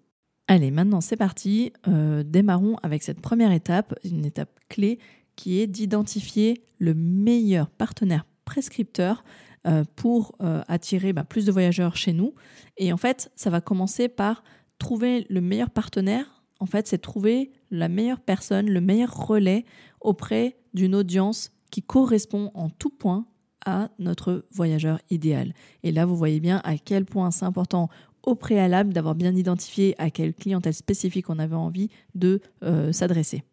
Allez, 0.51 0.71
maintenant 0.71 0.99
c'est 0.99 1.15
parti. 1.15 1.73
Euh, 1.87 2.23
démarrons 2.23 2.75
avec 2.81 3.03
cette 3.03 3.21
première 3.21 3.51
étape, 3.51 3.93
une 4.03 4.25
étape 4.25 4.49
clé 4.67 4.97
qui 5.35 5.59
est 5.59 5.67
d'identifier 5.67 6.63
le 6.79 6.95
meilleur 6.95 7.69
partenaire 7.69 8.25
prescripteur 8.45 9.23
euh, 9.67 9.83
pour 9.95 10.33
euh, 10.41 10.63
attirer 10.67 11.13
bah, 11.13 11.23
plus 11.23 11.45
de 11.45 11.51
voyageurs 11.51 11.95
chez 11.95 12.13
nous. 12.13 12.33
Et 12.77 12.91
en 12.91 12.97
fait, 12.97 13.31
ça 13.35 13.51
va 13.51 13.61
commencer 13.61 14.09
par 14.09 14.43
trouver 14.79 15.27
le 15.29 15.39
meilleur 15.39 15.69
partenaire. 15.69 16.41
En 16.59 16.65
fait, 16.65 16.87
c'est 16.87 16.97
trouver 16.97 17.51
la 17.69 17.87
meilleure 17.87 18.19
personne, 18.19 18.71
le 18.71 18.81
meilleur 18.81 19.15
relais 19.15 19.65
auprès 20.01 20.57
d'une 20.73 20.95
audience 20.95 21.51
qui 21.69 21.83
correspond 21.83 22.49
en 22.55 22.71
tout 22.71 22.89
point 22.89 23.27
à 23.67 23.89
notre 23.99 24.45
voyageur 24.51 24.99
idéal. 25.11 25.53
Et 25.83 25.91
là, 25.91 26.07
vous 26.07 26.15
voyez 26.15 26.39
bien 26.39 26.59
à 26.63 26.77
quel 26.77 27.05
point 27.05 27.29
c'est 27.29 27.45
important 27.45 27.89
au 28.29 28.35
préalable 28.35 28.93
d'avoir 28.93 29.15
bien 29.15 29.35
identifié 29.35 29.95
à 29.97 30.11
quelle 30.11 30.33
clientèle 30.33 30.73
spécifique 30.73 31.29
on 31.29 31.39
avait 31.39 31.55
envie 31.55 31.89
de 32.13 32.41
euh, 32.63 32.91
s'adresser. 32.91 33.43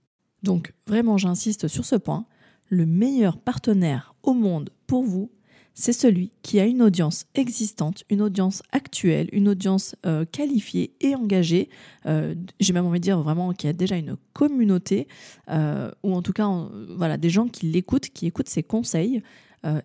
Donc 0.42 0.74
vraiment, 0.86 1.16
j'insiste 1.16 1.66
sur 1.66 1.84
ce 1.84 1.96
point. 1.96 2.26
Le 2.68 2.84
meilleur 2.84 3.38
partenaire 3.38 4.14
au 4.22 4.34
monde 4.34 4.70
pour 4.86 5.02
vous, 5.02 5.30
c'est 5.72 5.92
celui 5.92 6.30
qui 6.42 6.60
a 6.60 6.66
une 6.66 6.82
audience 6.82 7.26
existante, 7.34 8.04
une 8.10 8.22
audience 8.22 8.62
actuelle, 8.72 9.28
une 9.32 9.48
audience 9.48 9.94
euh, 10.04 10.24
qualifiée 10.24 10.94
et 11.00 11.14
engagée. 11.14 11.68
Euh, 12.06 12.34
j'ai 12.60 12.72
même 12.72 12.86
envie 12.86 13.00
de 13.00 13.04
dire 13.04 13.20
vraiment 13.20 13.52
qui 13.52 13.68
a 13.68 13.72
déjà 13.72 13.96
une 13.96 14.16
communauté, 14.32 15.08
ou 15.48 16.14
en 16.14 16.22
tout 16.22 16.32
cas 16.32 16.50
voilà, 16.90 17.16
des 17.16 17.30
gens 17.30 17.48
qui 17.48 17.66
l'écoutent, 17.66 18.08
qui 18.10 18.26
écoutent 18.26 18.48
ses 18.48 18.62
conseils. 18.62 19.22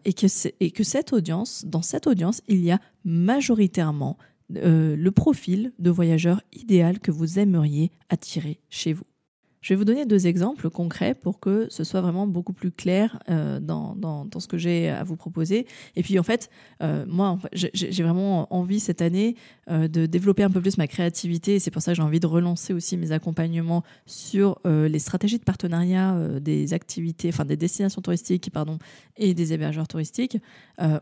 et, 0.06 0.14
que 0.14 0.28
et 0.60 0.72
que 0.72 0.84
cette 0.84 1.12
audience, 1.12 1.66
dans 1.66 1.82
cette 1.82 2.08
audience, 2.08 2.42
il 2.48 2.62
y 2.62 2.72
a 2.72 2.80
majoritairement 3.04 4.18
euh, 4.58 4.96
le 4.96 5.12
profil 5.12 5.72
de 5.80 5.90
voyageur 5.90 6.42
idéal 6.54 7.00
que 7.00 7.12
vous 7.12 7.40
aimeriez 7.40 7.92
attirer 8.10 8.60
chez 8.70 8.94
vous. 8.94 9.06
Je 9.62 9.74
vais 9.74 9.78
vous 9.78 9.86
donner 9.86 10.06
deux 10.08 10.26
exemples 10.26 10.72
concrets 10.72 11.14
pour 11.14 11.40
que 11.40 11.68
ce 11.70 11.84
soit 11.84 12.02
vraiment 12.02 12.26
beaucoup 12.26 12.52
plus 12.52 12.72
clair 12.72 13.20
euh, 13.30 13.60
dans, 13.60 13.96
dans, 13.96 14.40
ce 14.40 14.48
que 14.48 14.58
j'ai 14.58 14.90
à 14.90 15.04
vous 15.04 15.16
proposer. 15.16 15.68
Et 15.96 16.02
puis 16.02 16.18
en 16.18 16.24
fait, 16.24 16.50
euh, 16.82 17.06
moi, 17.08 17.38
j'ai 17.54 18.02
vraiment 18.02 18.52
envie 18.52 18.80
cette 18.80 19.04
année 19.04 19.36
euh, 19.70 19.88
de 19.88 20.08
développer 20.08 20.42
un 20.42 20.50
peu 20.50 20.62
plus 20.62 20.80
ma 20.80 20.88
créativité. 20.88 21.60
C'est 21.60 21.70
pour 21.70 21.84
ça 21.84 21.92
que 21.92 21.98
j'ai 21.98 22.02
envie 22.02 22.20
de 22.20 22.26
relancer 22.26 22.74
aussi 22.74 22.98
mes 22.98 23.12
accompagnements 23.12 23.84
sur 24.08 24.60
les 24.66 25.00
stratégies 25.00 25.38
de 25.38 25.44
partenariat 25.44 26.40
des 26.40 26.74
activités, 26.74 27.30
enfin 27.30 27.46
des 27.46 27.58
destinations 27.58 28.02
touristiques, 28.02 28.50
pardon, 28.52 28.80
et 29.18 29.34
des 29.34 29.54
hébergeurs 29.54 29.88
touristiques, 29.88 30.38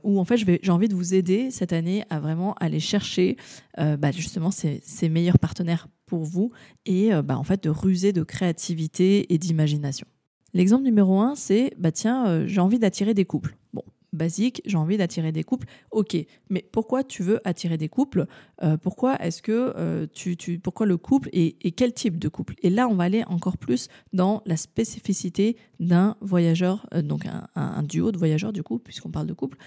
où 0.03 0.19
en 0.19 0.25
fait 0.25 0.37
j'ai 0.37 0.71
envie 0.71 0.87
de 0.87 0.95
vous 0.95 1.13
aider 1.13 1.51
cette 1.51 1.73
année 1.73 2.03
à 2.09 2.19
vraiment 2.19 2.55
aller 2.55 2.79
chercher 2.79 3.37
bah, 3.77 4.11
justement 4.11 4.51
ces, 4.51 4.81
ces 4.83 5.09
meilleurs 5.09 5.39
partenaires 5.39 5.87
pour 6.09 6.23
vous 6.23 6.51
et 6.85 7.13
euh, 7.13 7.21
bah, 7.21 7.37
en 7.37 7.43
fait 7.43 7.63
de 7.63 7.69
ruser 7.69 8.11
de 8.11 8.23
créativité 8.23 9.33
et 9.33 9.37
d'imagination. 9.37 10.07
L'exemple 10.53 10.83
numéro 10.83 11.21
un, 11.21 11.35
c'est 11.35 11.73
bah 11.77 11.91
tiens, 11.91 12.27
euh, 12.27 12.47
j'ai 12.47 12.59
envie 12.59 12.79
d'attirer 12.79 13.13
des 13.13 13.23
couples. 13.23 13.55
Bon, 13.71 13.83
basique, 14.11 14.63
j'ai 14.65 14.77
envie 14.77 14.97
d'attirer 14.97 15.31
des 15.31 15.43
couples. 15.43 15.67
Ok, 15.91 16.17
mais 16.49 16.67
pourquoi 16.71 17.03
tu 17.03 17.21
veux 17.21 17.39
attirer 17.47 17.77
des 17.77 17.87
couples? 17.87 18.25
Euh, 18.63 18.75
Pourquoi 18.75 19.15
est-ce 19.23 19.43
que 19.43 20.07
tu, 20.11 20.35
pourquoi 20.57 20.87
le 20.87 20.97
couple 20.97 21.29
et, 21.31 21.53
quel 21.71 21.93
type 21.93 22.17
de 22.17 22.27
couple? 22.27 22.55
Et 22.63 22.71
là, 22.71 22.87
on 22.87 22.95
va 22.95 23.03
aller 23.03 23.23
encore 23.27 23.59
plus 23.59 23.87
dans 24.11 24.41
la 24.47 24.57
spécificité 24.57 25.55
d'un 25.79 26.17
voyageur, 26.19 26.87
donc 27.03 27.27
un 27.55 27.83
duo 27.83 28.11
de 28.11 28.17
voyageurs 28.17 28.51
du 28.51 28.63
coup, 28.63 28.79
puisqu'on 28.79 29.11
parle 29.11 29.27
de 29.27 29.35
couple, 29.35 29.59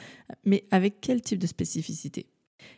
mais 0.44 0.64
avec 0.72 1.00
quel 1.00 1.22
type 1.22 1.38
de 1.38 1.46
spécificité? 1.46 2.26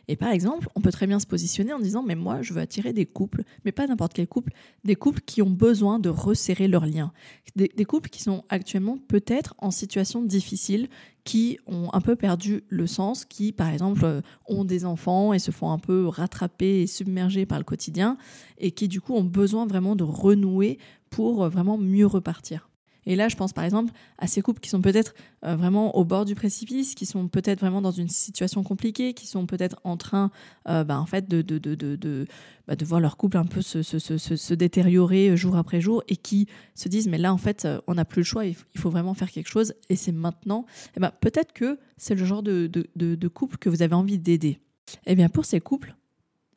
Et 0.07 0.15
par 0.15 0.29
exemple, 0.29 0.67
on 0.75 0.81
peut 0.81 0.91
très 0.91 1.07
bien 1.07 1.19
se 1.19 1.27
positionner 1.27 1.73
en 1.73 1.79
disant 1.79 2.03
mais 2.03 2.15
moi 2.15 2.41
je 2.41 2.53
veux 2.53 2.61
attirer 2.61 2.93
des 2.93 3.05
couples, 3.05 3.43
mais 3.63 3.71
pas 3.71 3.87
n'importe 3.87 4.13
quel 4.13 4.27
couple, 4.27 4.53
des 4.83 4.95
couples 4.95 5.21
qui 5.25 5.41
ont 5.41 5.49
besoin 5.49 5.99
de 5.99 6.09
resserrer 6.09 6.67
leurs 6.67 6.85
liens, 6.85 7.11
des, 7.55 7.69
couples 7.85 8.09
qui 8.09 8.21
sont 8.21 8.43
actuellement 8.49 8.97
peut-être 9.07 9.55
en 9.57 9.71
situation 9.71 10.21
difficile, 10.21 10.89
qui 11.23 11.57
ont 11.65 11.89
un 11.93 12.01
peu 12.01 12.15
perdu 12.15 12.63
le 12.69 12.87
sens, 12.87 13.25
qui 13.25 13.51
par 13.51 13.69
exemple 13.69 14.05
euh, 14.05 14.21
ont 14.47 14.65
des 14.65 14.85
enfants 14.85 15.33
et 15.33 15.39
se 15.39 15.51
font 15.51 15.71
un 15.71 15.79
peu 15.79 16.07
rattraper 16.07 16.81
et 16.81 16.87
submerger 16.87 17.45
par 17.45 17.57
le 17.57 17.63
quotidien, 17.63 18.17
et 18.57 18.71
qui 18.71 18.87
du 18.87 19.01
coup 19.01 19.13
ont 19.13 19.23
besoin 19.23 19.65
vraiment 19.65 19.95
de 19.95 20.03
renouer 20.03 20.77
pour 21.09 21.43
euh, 21.43 21.49
vraiment 21.49 21.77
mieux 21.77 22.05
repartir. 22.05 22.69
Et 23.05 23.15
là, 23.15 23.27
je 23.29 23.35
pense 23.35 23.53
par 23.53 23.63
exemple 23.63 23.93
à 24.17 24.27
ces 24.27 24.41
couples 24.41 24.59
qui 24.59 24.69
sont 24.69 24.81
peut-être 24.81 25.13
euh, 25.45 25.55
vraiment 25.55 25.95
au 25.95 26.03
bord 26.03 26.25
du 26.25 26.35
précipice, 26.35 26.95
qui 26.95 27.05
sont 27.05 27.27
peut-être 27.27 27.59
vraiment 27.59 27.81
dans 27.81 27.91
une 27.91 28.09
situation 28.09 28.63
compliquée, 28.63 29.13
qui 29.13 29.27
sont 29.27 29.45
peut-être 29.45 29.79
en 29.83 29.97
train 29.97 30.31
euh, 30.67 30.83
bah, 30.83 30.99
en 30.99 31.05
fait, 31.05 31.29
bah, 31.29 32.75
de 32.75 32.85
voir 32.85 32.99
leur 32.99 33.17
couple 33.17 33.37
un 33.37 33.45
peu 33.45 33.61
se, 33.61 34.53
détériorer 34.53 35.37
jour 35.37 35.55
après 35.55 35.81
jour 35.81 36.03
et 36.07 36.17
qui 36.17 36.47
se 36.73 36.89
disent 36.89 37.07
mais 37.07 37.17
là, 37.17 37.33
en 37.33 37.37
fait, 37.37 37.65
euh, 37.65 37.79
on 37.87 37.95
n'a 37.95 38.05
plus 38.05 38.21
le 38.21 38.25
choix, 38.25 38.45
il 38.45 38.55
faut 38.75 38.89
vraiment 38.89 39.13
faire 39.13 39.31
quelque 39.31 39.49
chose 39.49 39.73
et 39.89 39.95
c'est 39.95 40.11
maintenant. 40.11 40.65
Et 40.87 40.93
eh 40.97 40.99
ben, 40.99 41.11
peut-être 41.21 41.53
que 41.53 41.79
c'est 41.97 42.15
le 42.15 42.25
genre 42.25 42.43
de, 42.43 43.27
couple 43.27 43.57
que 43.57 43.69
vous 43.69 43.81
avez 43.81 43.95
envie 43.95 44.17
d'aider. 44.17 44.59
Eh 45.05 45.15
bien, 45.15 45.29
pour 45.29 45.45
ces 45.45 45.59
couples, 45.59 45.95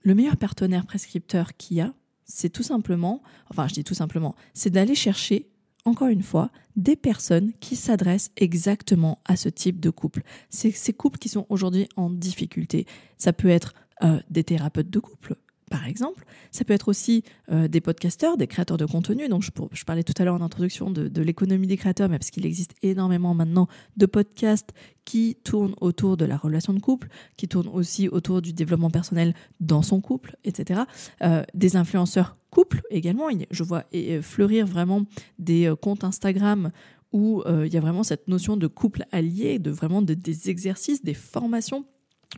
le 0.03 0.15
meilleur 0.15 0.37
partenaire 0.37 0.87
prescripteur 0.87 1.57
qu'il 1.57 1.79
y 1.79 1.81
a, 1.81 1.93
c'est 2.25 2.51
tout 2.51 2.63
simplement, 2.63 3.23
enfin 3.51 3.67
je 3.69 3.75
dis 3.75 3.85
tout 3.85 3.95
simplement, 3.95 4.35
c'est 4.53 4.71
d'aller 4.71 4.95
chercher 4.95 5.49
encore 5.85 6.09
une 6.09 6.23
fois, 6.23 6.51
des 6.77 6.97
personnes 6.97 7.53
qui 7.61 7.77
s'adressent 7.77 8.31
exactement 8.37 9.21
à 9.25 9.37
ce 9.37 9.49
type 9.49 9.81
de 9.81 9.91
couple. 9.91 10.23
C'est 10.51 10.71
ces 10.71 10.93
couples 10.93 11.19
qui 11.19 11.29
sont 11.29 11.47
aujourd'hui 11.49 11.89
en 11.97 12.11
difficulté. 12.11 12.87
Ça 13.17 13.33
peut 13.33 13.49
être 13.49 13.75
euh, 14.03 14.21
des 14.31 14.45
thérapeutes 14.45 14.91
de 14.91 14.99
couple, 14.99 15.37
par 15.69 15.87
exemple. 15.87 16.25
Ça 16.51 16.65
peut 16.65 16.73
être 16.73 16.89
aussi 16.89 17.25
euh, 17.51 17.69
des 17.69 17.81
podcasteurs, 17.81 18.37
des 18.37 18.47
créateurs 18.47 18.77
de 18.77 18.87
contenu. 18.87 19.29
Donc, 19.29 19.43
je, 19.43 19.85
parlais 19.85 20.03
tout 20.03 20.15
à 20.19 20.25
l'heure 20.25 20.35
en 20.35 20.41
introduction 20.41 20.91
de, 20.91 21.23
l'économie 21.23 21.67
des 21.67 21.77
créateurs, 21.77 22.09
mais 22.09 22.19
parce 22.19 22.31
qu'il 22.31 22.47
existe 22.47 22.75
énormément 22.83 23.35
maintenant 23.35 23.69
de 23.97 24.07
podcasts 24.07 24.71
qui 25.05 25.37
tournent 25.43 25.75
autour 25.81 26.17
de 26.17 26.25
la 26.25 26.37
relation 26.37 26.73
de 26.73 26.81
couple, 26.81 27.09
qui 27.37 27.49
tournent 27.49 27.69
aussi 27.69 28.09
autour 28.09 28.43
du 28.43 28.53
développement 28.53 28.91
personnel 28.91 29.35
dans 29.61 29.83
son 29.83 30.01
couple, 30.01 30.37
etc. 30.45 30.83
Euh, 31.23 31.43
des 31.55 31.77
influenceurs 31.77 32.37
couple 32.51 32.83
également. 32.91 33.29
Je 33.51 33.63
vois 33.63 33.85
fleurir 34.23 34.67
vraiment 34.67 35.05
des 35.39 35.67
euh, 35.67 35.77
comptes 35.77 36.05
Instagram 36.05 36.71
où 37.13 37.43
il 37.47 37.73
y 37.73 37.77
a 37.79 37.81
vraiment 37.81 38.03
cette 38.03 38.29
notion 38.29 38.59
de 38.59 38.67
couple 38.67 39.03
allié, 39.13 39.59
de 39.59 39.71
vraiment 39.71 40.03
de, 40.03 40.13
des 40.13 40.51
exercices, 40.51 41.03
des 41.03 41.15
formations 41.15 41.87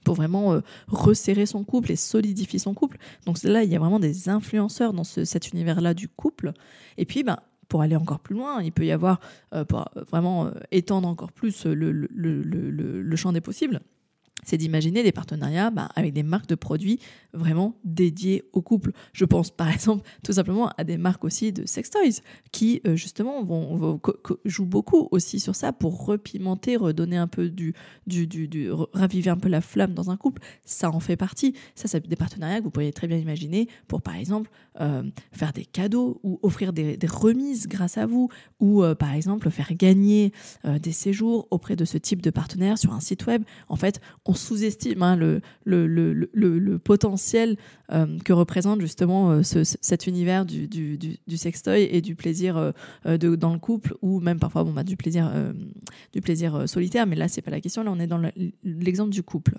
pour 0.04 0.14
vraiment 0.14 0.52
euh, 0.52 0.61
resserrer 0.88 1.47
son 1.47 1.64
couple 1.64 1.92
et 1.92 1.97
solidifier 1.97 2.59
son 2.59 2.75
couple. 2.75 2.99
Donc 3.26 3.42
là, 3.42 3.62
il 3.62 3.71
y 3.71 3.76
a 3.76 3.78
vraiment 3.78 4.00
des 4.00 4.28
influenceurs 4.28 4.92
dans 4.92 5.04
cet 5.04 5.52
univers-là 5.52 5.95
du 5.95 6.09
couple. 6.09 6.52
Et 6.99 7.04
puis, 7.04 7.23
ben, 7.23 7.38
pour 7.69 7.83
aller 7.83 7.97
encore 7.97 8.21
plus 8.21 8.35
loin, 8.35 8.62
il 8.62 8.73
peut 8.73 8.85
y 8.85 8.92
avoir, 8.92 9.21
euh, 9.54 9.64
pour 9.64 9.88
vraiment 10.11 10.47
euh, 10.47 10.50
étendre 10.71 11.09
encore 11.09 11.33
plus 11.33 11.66
le, 11.66 11.92
le 11.92 13.16
champ 13.16 13.33
des 13.33 13.40
possibles, 13.40 13.80
c'est 14.44 14.56
d'imaginer 14.56 15.02
des 15.02 15.12
partenariats 15.12 15.70
bah, 15.70 15.88
avec 15.94 16.12
des 16.12 16.23
marques 16.23 16.49
de 16.49 16.54
produits 16.54 16.99
vraiment 17.32 17.76
dédiées 17.85 18.44
au 18.52 18.62
couple. 18.62 18.92
Je 19.12 19.25
pense 19.25 19.50
par 19.50 19.68
exemple 19.73 20.09
tout 20.23 20.32
simplement 20.32 20.70
à 20.76 20.85
des 20.85 20.97
marques 20.97 21.25
aussi 21.25 21.52
de 21.52 21.66
sex 21.66 21.90
toys 21.90 22.23
qui 22.52 22.80
euh, 22.87 22.97
justement 22.97 23.42
vont, 23.44 24.00
jouent 24.44 24.66
beaucoup 24.66 25.09
aussi 25.11 25.40
sur 25.40 25.54
ça 25.54 25.73
pour 25.73 26.04
repimenter, 26.04 26.76
redonner 26.76 27.16
un 27.16 27.26
peu 27.26 27.49
du, 27.49 27.75
du, 28.06 28.26
du, 28.26 28.70
raviver 28.92 29.30
un 29.30 29.37
peu 29.37 29.49
la 29.49 29.61
flamme 29.61 29.94
dans 29.94 30.11
un 30.11 30.16
couple. 30.16 30.42
Ça 30.64 30.90
en 30.90 31.00
fait 31.00 31.16
partie. 31.16 31.54
Ça, 31.75 31.88
c'est 31.88 32.06
des 32.06 32.16
partenariats 32.16 32.59
que 32.59 32.64
vous 32.64 32.70
pourriez 32.70 32.92
très 32.92 33.06
bien 33.06 33.16
imaginer 33.16 33.68
pour 33.88 34.02
par 34.02 34.16
exemple 34.16 34.50
euh, 34.80 35.02
faire 35.32 35.52
des 35.52 35.64
cadeaux 35.64 36.20
ou 36.23 36.38
offrir 36.42 36.73
des, 36.73 36.99
remises 37.11 37.66
grâce 37.66 37.99
à 37.99 38.06
vous 38.06 38.28
ou 38.61 38.82
euh, 38.82 38.94
par 38.94 39.12
exemple 39.12 39.50
faire 39.50 39.73
gagner 39.75 40.32
des 40.64 40.92
séjours 40.92 41.49
auprès 41.50 41.76
de 41.76 41.85
ce 41.85 41.99
type 41.99 42.23
de 42.23 42.30
partenaire 42.30 42.78
sur 42.78 42.92
un 42.92 43.00
site 43.00 43.26
web. 43.26 43.42
En 43.68 43.76
fait, 43.76 44.00
sous-estime 44.35 45.03
hein, 45.03 45.17
le, 45.65 46.79
potentiel 46.79 47.57
euh, 47.93 48.19
que 48.25 48.33
représente 48.33 48.81
justement 48.81 49.31
euh, 49.31 49.43
cet 49.43 50.07
univers 50.07 50.45
du, 50.45 50.69
sextoy 51.37 51.89
et 51.91 52.01
du 52.01 52.15
plaisir 52.15 52.73
euh, 53.07 53.19
dans 53.19 53.53
le 53.53 53.59
couple 53.59 53.95
ou 54.03 54.21
même 54.21 54.39
parfois 54.39 54.65
bon, 54.65 54.73
bah, 54.73 54.85
du 54.85 54.97
plaisir, 54.97 55.31
du 56.13 56.21
plaisir 56.21 56.69
solitaire. 56.69 57.07
Mais 57.07 57.17
là, 57.17 57.29
c'est 57.29 57.43
pas 57.43 57.51
la 57.51 57.61
question. 57.61 57.83
Là, 57.83 57.91
on 57.93 58.01
est 58.01 58.07
dans 58.07 58.23
l'exemple 58.65 59.11
du 59.11 59.23
couple. 59.23 59.57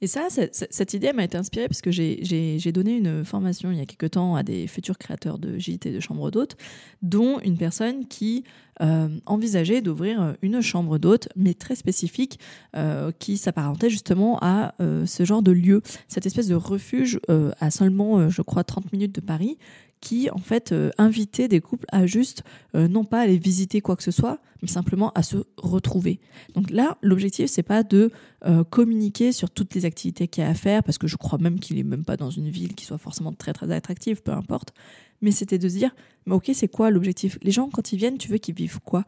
Et 0.00 0.06
ça, 0.06 0.28
cette 0.52 0.94
idée 0.94 1.12
m'a 1.12 1.24
été 1.24 1.36
inspirée 1.36 1.68
parce 1.68 1.82
que 1.82 1.90
j'ai 1.90 2.72
donné 2.72 2.96
une 2.96 3.24
formation 3.24 3.70
il 3.70 3.78
y 3.78 3.80
a 3.80 3.86
quelque 3.86 4.06
temps 4.06 4.36
à 4.36 4.42
des 4.42 4.66
futurs 4.66 4.98
créateurs 4.98 5.38
de 5.38 5.58
gîtes 5.58 5.86
et 5.86 5.92
de 5.92 6.00
chambres 6.00 6.30
d'hôtes, 6.30 6.56
dont 7.02 7.40
une 7.40 7.56
personne 7.56 8.06
qui 8.06 8.44
euh, 8.80 9.08
envisageait 9.26 9.80
d'ouvrir 9.80 10.36
une 10.42 10.60
chambre 10.60 10.98
d'hôte, 10.98 11.28
mais 11.34 11.54
très 11.54 11.74
spécifique, 11.74 12.38
euh, 12.76 13.10
qui 13.18 13.36
s'apparentait 13.36 13.90
justement 13.90 14.38
à 14.40 14.74
euh, 14.80 15.04
ce 15.04 15.24
genre 15.24 15.42
de 15.42 15.50
lieu, 15.50 15.82
cette 16.06 16.26
espèce 16.26 16.46
de 16.46 16.54
refuge 16.54 17.20
à 17.60 17.70
seulement, 17.70 18.28
je 18.28 18.42
crois, 18.42 18.64
30 18.64 18.92
minutes 18.92 19.14
de 19.14 19.20
Paris, 19.20 19.58
qui 20.00 20.30
en 20.30 20.38
fait 20.38 20.72
euh, 20.72 20.90
invitait 20.98 21.48
des 21.48 21.60
couples 21.60 21.86
à 21.90 22.06
juste 22.06 22.42
euh, 22.74 22.88
non 22.88 23.04
pas 23.04 23.20
aller 23.20 23.38
visiter 23.38 23.80
quoi 23.80 23.96
que 23.96 24.02
ce 24.02 24.10
soit, 24.10 24.40
mais 24.62 24.68
simplement 24.68 25.10
à 25.14 25.22
se 25.22 25.38
retrouver. 25.56 26.20
Donc 26.54 26.70
là, 26.70 26.98
l'objectif 27.02 27.50
c'est 27.50 27.62
pas 27.62 27.82
de 27.82 28.10
euh, 28.44 28.64
communiquer 28.64 29.32
sur 29.32 29.50
toutes 29.50 29.74
les 29.74 29.84
activités 29.84 30.28
qu'il 30.28 30.44
y 30.44 30.46
a 30.46 30.50
à 30.50 30.54
faire, 30.54 30.82
parce 30.82 30.98
que 30.98 31.06
je 31.06 31.16
crois 31.16 31.38
même 31.38 31.58
qu'il 31.60 31.78
est 31.78 31.84
même 31.84 32.04
pas 32.04 32.16
dans 32.16 32.30
une 32.30 32.48
ville 32.48 32.74
qui 32.74 32.84
soit 32.84 32.98
forcément 32.98 33.32
très 33.32 33.52
très 33.52 33.70
attractive, 33.72 34.22
peu 34.22 34.32
importe. 34.32 34.72
Mais 35.20 35.32
c'était 35.32 35.58
de 35.58 35.68
se 35.68 35.76
dire, 35.76 35.94
mais 36.26 36.34
ok, 36.34 36.50
c'est 36.54 36.68
quoi 36.68 36.90
l'objectif? 36.90 37.38
Les 37.42 37.50
gens 37.50 37.68
quand 37.70 37.92
ils 37.92 37.98
viennent, 37.98 38.18
tu 38.18 38.28
veux 38.28 38.38
qu'ils 38.38 38.54
vivent 38.54 38.80
quoi? 38.80 39.04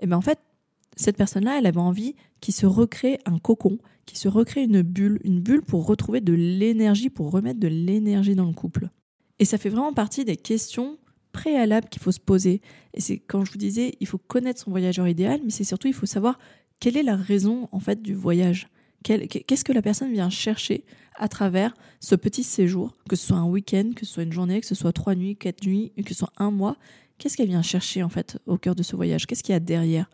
Et 0.00 0.06
ben 0.06 0.16
en 0.16 0.20
fait, 0.20 0.40
cette 0.96 1.16
personne-là, 1.16 1.58
elle 1.58 1.66
avait 1.66 1.78
envie 1.78 2.16
qu'il 2.40 2.52
se 2.52 2.66
recrée 2.66 3.18
un 3.24 3.38
cocon, 3.38 3.78
qu'il 4.04 4.18
se 4.18 4.28
recrée 4.28 4.64
une 4.64 4.82
bulle, 4.82 5.20
une 5.24 5.40
bulle 5.40 5.62
pour 5.62 5.86
retrouver 5.86 6.20
de 6.20 6.32
l'énergie, 6.32 7.10
pour 7.10 7.30
remettre 7.30 7.60
de 7.60 7.68
l'énergie 7.68 8.34
dans 8.34 8.46
le 8.46 8.52
couple. 8.52 8.88
Et 9.38 9.44
ça 9.44 9.58
fait 9.58 9.68
vraiment 9.68 9.92
partie 9.92 10.24
des 10.24 10.36
questions 10.36 10.98
préalables 11.32 11.88
qu'il 11.88 12.02
faut 12.02 12.12
se 12.12 12.20
poser. 12.20 12.60
Et 12.94 13.00
c'est 13.00 13.18
quand 13.18 13.44
je 13.44 13.52
vous 13.52 13.58
disais, 13.58 13.94
il 14.00 14.06
faut 14.06 14.18
connaître 14.18 14.60
son 14.60 14.70
voyageur 14.70 15.08
idéal, 15.08 15.40
mais 15.44 15.50
c'est 15.50 15.64
surtout, 15.64 15.88
il 15.88 15.94
faut 15.94 16.06
savoir 16.06 16.38
quelle 16.78 16.96
est 16.96 17.02
la 17.02 17.16
raison, 17.16 17.68
en 17.72 17.80
fait, 17.80 18.02
du 18.02 18.14
voyage. 18.14 18.68
Qu'est-ce 19.02 19.64
que 19.64 19.72
la 19.72 19.82
personne 19.82 20.12
vient 20.12 20.30
chercher 20.30 20.84
à 21.16 21.28
travers 21.28 21.74
ce 22.00 22.14
petit 22.14 22.44
séjour, 22.44 22.96
que 23.08 23.16
ce 23.16 23.26
soit 23.26 23.36
un 23.36 23.46
week-end, 23.46 23.90
que 23.96 24.06
ce 24.06 24.12
soit 24.12 24.22
une 24.22 24.32
journée, 24.32 24.60
que 24.60 24.66
ce 24.66 24.74
soit 24.74 24.92
trois 24.92 25.14
nuits, 25.14 25.36
quatre 25.36 25.64
nuits, 25.66 25.92
que 26.04 26.10
ce 26.10 26.20
soit 26.20 26.32
un 26.36 26.50
mois? 26.50 26.76
Qu'est-ce 27.18 27.36
qu'elle 27.36 27.48
vient 27.48 27.62
chercher 27.62 28.02
en 28.02 28.08
fait 28.08 28.38
au 28.46 28.58
cœur 28.58 28.74
de 28.74 28.82
ce 28.82 28.96
voyage? 28.96 29.26
Qu'est-ce 29.26 29.42
qu'il 29.42 29.52
y 29.52 29.56
a 29.56 29.60
derrière? 29.60 30.10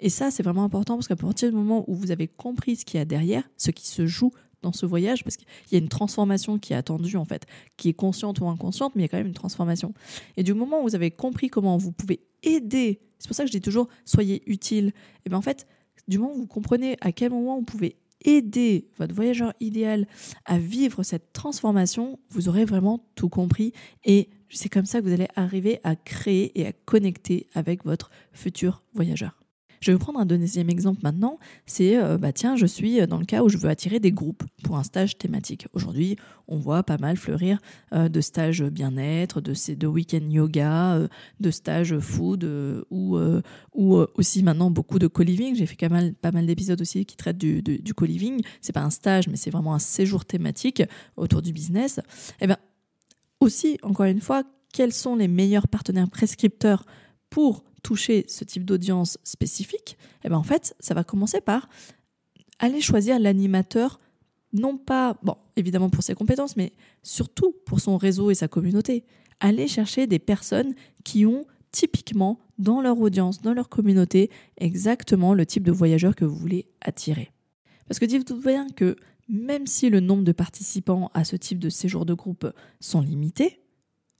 Et 0.00 0.08
ça, 0.08 0.30
c'est 0.30 0.42
vraiment 0.42 0.64
important 0.64 0.94
parce 0.94 1.08
qu'à 1.08 1.16
partir 1.16 1.50
du 1.50 1.56
moment 1.56 1.84
où 1.88 1.94
vous 1.94 2.10
avez 2.10 2.28
compris 2.28 2.76
ce 2.76 2.84
qu'il 2.84 2.98
y 2.98 3.00
a 3.00 3.04
derrière, 3.04 3.48
ce 3.56 3.70
qui 3.70 3.86
se 3.88 4.06
joue 4.06 4.30
dans 4.62 4.72
ce 4.72 4.86
voyage 4.86 5.24
parce 5.24 5.36
qu'il 5.36 5.46
y 5.70 5.74
a 5.74 5.78
une 5.78 5.88
transformation 5.88 6.58
qui 6.58 6.72
est 6.72 6.76
attendue 6.76 7.16
en 7.16 7.24
fait, 7.24 7.46
qui 7.76 7.88
est 7.88 7.94
consciente 7.94 8.40
ou 8.40 8.48
inconsciente, 8.48 8.94
mais 8.94 9.02
il 9.02 9.04
y 9.04 9.06
a 9.06 9.08
quand 9.08 9.18
même 9.18 9.26
une 9.26 9.34
transformation. 9.34 9.92
Et 10.36 10.42
du 10.42 10.54
moment 10.54 10.80
où 10.80 10.82
vous 10.84 10.94
avez 10.94 11.10
compris 11.10 11.48
comment 11.48 11.76
vous 11.76 11.92
pouvez 11.92 12.20
aider, 12.42 13.00
c'est 13.18 13.28
pour 13.28 13.36
ça 13.36 13.44
que 13.44 13.48
je 13.48 13.52
dis 13.52 13.60
toujours 13.60 13.88
soyez 14.04 14.42
utile. 14.46 14.92
Et 15.26 15.28
bien 15.28 15.38
en 15.38 15.42
fait, 15.42 15.66
du 16.08 16.18
moment 16.18 16.32
où 16.34 16.38
vous 16.38 16.46
comprenez 16.46 16.96
à 17.00 17.12
quel 17.12 17.30
moment 17.30 17.56
vous 17.56 17.64
pouvez 17.64 17.96
aider 18.24 18.88
votre 18.98 19.14
voyageur 19.14 19.52
idéal 19.60 20.06
à 20.44 20.58
vivre 20.58 21.02
cette 21.02 21.32
transformation, 21.32 22.18
vous 22.30 22.48
aurez 22.48 22.64
vraiment 22.64 23.04
tout 23.14 23.28
compris 23.28 23.72
et 24.04 24.30
c'est 24.48 24.68
comme 24.68 24.86
ça 24.86 25.00
que 25.00 25.06
vous 25.06 25.12
allez 25.12 25.28
arriver 25.34 25.80
à 25.82 25.96
créer 25.96 26.60
et 26.60 26.66
à 26.66 26.72
connecter 26.72 27.48
avec 27.54 27.84
votre 27.84 28.10
futur 28.32 28.82
voyageur. 28.94 29.41
Je 29.82 29.90
vais 29.90 29.98
prendre 29.98 30.20
un 30.20 30.26
deuxième 30.26 30.70
exemple 30.70 31.00
maintenant. 31.02 31.40
C'est, 31.66 32.00
euh, 32.00 32.16
bah 32.16 32.32
tiens, 32.32 32.54
je 32.54 32.66
suis 32.66 33.04
dans 33.08 33.18
le 33.18 33.24
cas 33.24 33.42
où 33.42 33.48
je 33.48 33.58
veux 33.58 33.68
attirer 33.68 33.98
des 33.98 34.12
groupes 34.12 34.44
pour 34.62 34.78
un 34.78 34.84
stage 34.84 35.18
thématique. 35.18 35.66
Aujourd'hui, 35.72 36.16
on 36.46 36.56
voit 36.56 36.84
pas 36.84 36.98
mal 36.98 37.16
fleurir 37.16 37.58
euh, 37.92 38.08
de 38.08 38.20
stages 38.20 38.62
bien-être, 38.62 39.40
de 39.40 39.52
de 39.74 39.86
week-end 39.88 40.30
yoga, 40.30 40.94
euh, 40.94 41.08
de 41.40 41.50
stages 41.50 41.98
food 41.98 42.44
ou 42.90 43.18
ou 43.74 43.96
aussi 44.14 44.44
maintenant 44.44 44.70
beaucoup 44.70 45.00
de 45.00 45.08
co-living. 45.08 45.56
J'ai 45.56 45.66
fait 45.66 45.76
pas 45.76 45.88
mal, 45.88 46.14
pas 46.14 46.30
mal 46.30 46.46
d'épisodes 46.46 46.80
aussi 46.80 47.04
qui 47.04 47.16
traitent 47.16 47.38
du, 47.38 47.60
du, 47.60 47.80
du 47.80 47.92
co-living. 47.92 48.40
C'est 48.60 48.72
pas 48.72 48.82
un 48.82 48.90
stage, 48.90 49.26
mais 49.26 49.36
c'est 49.36 49.50
vraiment 49.50 49.74
un 49.74 49.80
séjour 49.80 50.24
thématique 50.24 50.84
autour 51.16 51.42
du 51.42 51.52
business. 51.52 51.98
Eh 52.40 52.46
bien 52.46 52.56
aussi, 53.40 53.78
encore 53.82 54.06
une 54.06 54.20
fois, 54.20 54.44
quels 54.72 54.92
sont 54.92 55.16
les 55.16 55.28
meilleurs 55.28 55.66
partenaires 55.66 56.08
prescripteurs 56.08 56.86
pour 57.32 57.64
toucher 57.82 58.26
ce 58.28 58.44
type 58.44 58.66
d'audience 58.66 59.16
spécifique, 59.24 59.96
eh 60.22 60.28
ben 60.28 60.36
en 60.36 60.42
fait, 60.42 60.76
ça 60.80 60.92
va 60.92 61.02
commencer 61.02 61.40
par 61.40 61.66
allez 62.58 62.82
choisir 62.82 63.18
l'animateur, 63.18 64.00
non 64.52 64.76
pas, 64.76 65.18
bon, 65.22 65.36
évidemment 65.56 65.88
pour 65.88 66.02
ses 66.02 66.14
compétences, 66.14 66.56
mais 66.58 66.72
surtout 67.02 67.56
pour 67.64 67.80
son 67.80 67.96
réseau 67.96 68.30
et 68.30 68.34
sa 68.34 68.48
communauté. 68.48 69.06
Allez 69.40 69.66
chercher 69.66 70.06
des 70.06 70.18
personnes 70.18 70.74
qui 71.04 71.24
ont 71.24 71.46
typiquement 71.70 72.38
dans 72.58 72.82
leur 72.82 73.00
audience, 73.00 73.40
dans 73.40 73.54
leur 73.54 73.70
communauté, 73.70 74.30
exactement 74.58 75.32
le 75.32 75.46
type 75.46 75.62
de 75.62 75.72
voyageurs 75.72 76.14
que 76.14 76.26
vous 76.26 76.36
voulez 76.36 76.66
attirer. 76.82 77.32
Parce 77.88 77.98
que 77.98 78.04
dites-vous 78.04 78.42
bien 78.42 78.68
que 78.68 78.94
même 79.30 79.66
si 79.66 79.88
le 79.88 80.00
nombre 80.00 80.22
de 80.22 80.32
participants 80.32 81.10
à 81.14 81.24
ce 81.24 81.36
type 81.36 81.60
de 81.60 81.70
séjour 81.70 82.04
de 82.04 82.12
groupe 82.12 82.46
sont 82.78 83.00
limités, 83.00 83.62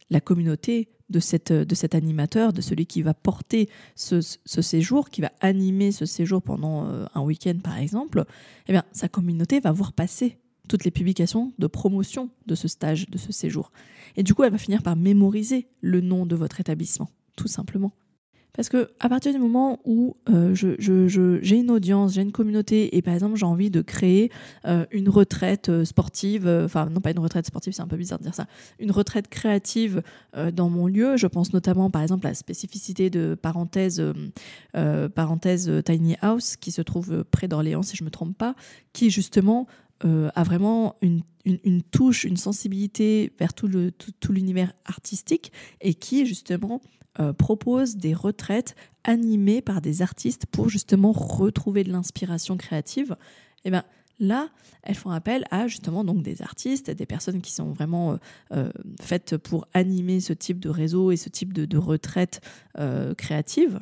la 0.08 0.22
communauté 0.22 0.88
de, 1.12 1.20
cette, 1.20 1.52
de 1.52 1.74
cet 1.74 1.94
animateur, 1.94 2.52
de 2.52 2.60
celui 2.60 2.86
qui 2.86 3.02
va 3.02 3.14
porter 3.14 3.68
ce, 3.94 4.20
séjour, 4.44 5.10
qui 5.10 5.20
va 5.20 5.30
animer 5.40 5.92
ce 5.92 6.06
séjour 6.06 6.42
pendant 6.42 6.86
euh, 6.86 7.04
un 7.14 7.20
week-end 7.20 7.58
par 7.62 7.78
exemple, 7.78 8.24
eh 8.66 8.72
bien, 8.72 8.84
sa 8.92 9.08
communauté 9.08 9.60
va 9.60 9.70
voir 9.70 9.92
passer 9.92 10.38
toutes 10.68 10.84
les 10.84 10.90
publications 10.90 11.52
de 11.58 11.66
promotion 11.66 12.30
de 12.46 12.54
ce 12.54 12.66
stage, 12.66 13.08
de 13.08 13.18
ce 13.18 13.32
séjour. 13.32 13.72
Et 14.16 14.22
du 14.22 14.34
coup, 14.34 14.42
elle 14.42 14.52
va 14.52 14.58
finir 14.58 14.82
par 14.82 14.96
mémoriser 14.96 15.68
le 15.80 16.00
nom 16.00 16.26
de 16.26 16.34
votre 16.34 16.60
établissement, 16.60 17.10
tout 17.36 17.48
simplement. 17.48 17.92
Parce 18.54 18.68
que 18.68 18.90
à 19.00 19.08
partir 19.08 19.32
du 19.32 19.38
moment 19.38 19.80
où 19.84 20.16
euh, 20.28 20.54
j'ai 20.54 21.56
une 21.56 21.70
audience, 21.70 22.12
j'ai 22.12 22.22
une 22.22 22.32
communauté, 22.32 22.96
et 22.96 23.00
par 23.02 23.14
exemple 23.14 23.36
j'ai 23.36 23.46
envie 23.46 23.70
de 23.70 23.80
créer 23.80 24.30
euh, 24.66 24.84
une 24.90 25.08
retraite 25.08 25.70
euh, 25.70 25.84
sportive, 25.86 26.46
enfin 26.46 26.86
non 26.86 27.00
pas 27.00 27.12
une 27.12 27.18
retraite 27.18 27.46
sportive, 27.46 27.72
c'est 27.72 27.82
un 27.82 27.86
peu 27.86 27.96
bizarre 27.96 28.18
de 28.18 28.24
dire 28.24 28.34
ça, 28.34 28.46
une 28.78 28.90
retraite 28.90 29.28
créative 29.28 30.02
dans 30.52 30.68
mon 30.68 30.86
lieu, 30.86 31.16
je 31.16 31.26
pense 31.26 31.52
notamment 31.52 31.90
par 31.90 32.02
exemple 32.02 32.26
à 32.26 32.30
la 32.30 32.34
spécificité 32.34 33.10
de 33.10 33.34
parenthèse, 33.34 34.02
parenthèse 35.14 35.70
Tiny 35.84 36.16
House 36.20 36.56
qui 36.56 36.72
se 36.72 36.82
trouve 36.82 37.24
près 37.30 37.48
d'Orléans 37.48 37.82
si 37.82 37.96
je 37.96 38.04
me 38.04 38.10
trompe 38.10 38.36
pas, 38.36 38.54
qui 38.92 39.10
justement 39.10 39.66
a 40.02 40.42
vraiment 40.42 40.96
une, 41.00 41.82
touche, 41.82 42.24
une 42.24 42.36
sensibilité 42.36 43.32
vers 43.38 43.54
tout 43.54 43.68
l'univers 44.30 44.72
artistique 44.84 45.52
et 45.80 45.94
qui 45.94 46.26
justement 46.26 46.80
euh, 47.20 47.32
propose 47.32 47.96
des 47.96 48.14
retraites 48.14 48.74
animées 49.04 49.60
par 49.60 49.80
des 49.80 50.02
artistes 50.02 50.46
pour 50.46 50.68
justement 50.68 51.12
retrouver 51.12 51.84
de 51.84 51.92
l'inspiration 51.92 52.56
créative, 52.56 53.16
et 53.64 53.68
eh 53.68 53.70
ben 53.70 53.84
là, 54.18 54.48
elles 54.82 54.94
font 54.94 55.10
appel 55.10 55.44
à 55.50 55.68
justement 55.68 56.04
donc 56.04 56.22
des 56.22 56.42
artistes, 56.42 56.90
des 56.90 57.06
personnes 57.06 57.40
qui 57.42 57.52
sont 57.52 57.70
vraiment 57.70 58.12
euh, 58.12 58.16
euh, 58.52 58.72
faites 59.00 59.36
pour 59.36 59.66
animer 59.74 60.20
ce 60.20 60.32
type 60.32 60.58
de 60.58 60.68
réseau 60.68 61.10
et 61.10 61.16
ce 61.16 61.28
type 61.28 61.52
de, 61.52 61.64
de 61.64 61.78
retraite 61.78 62.40
créative. 63.16 63.80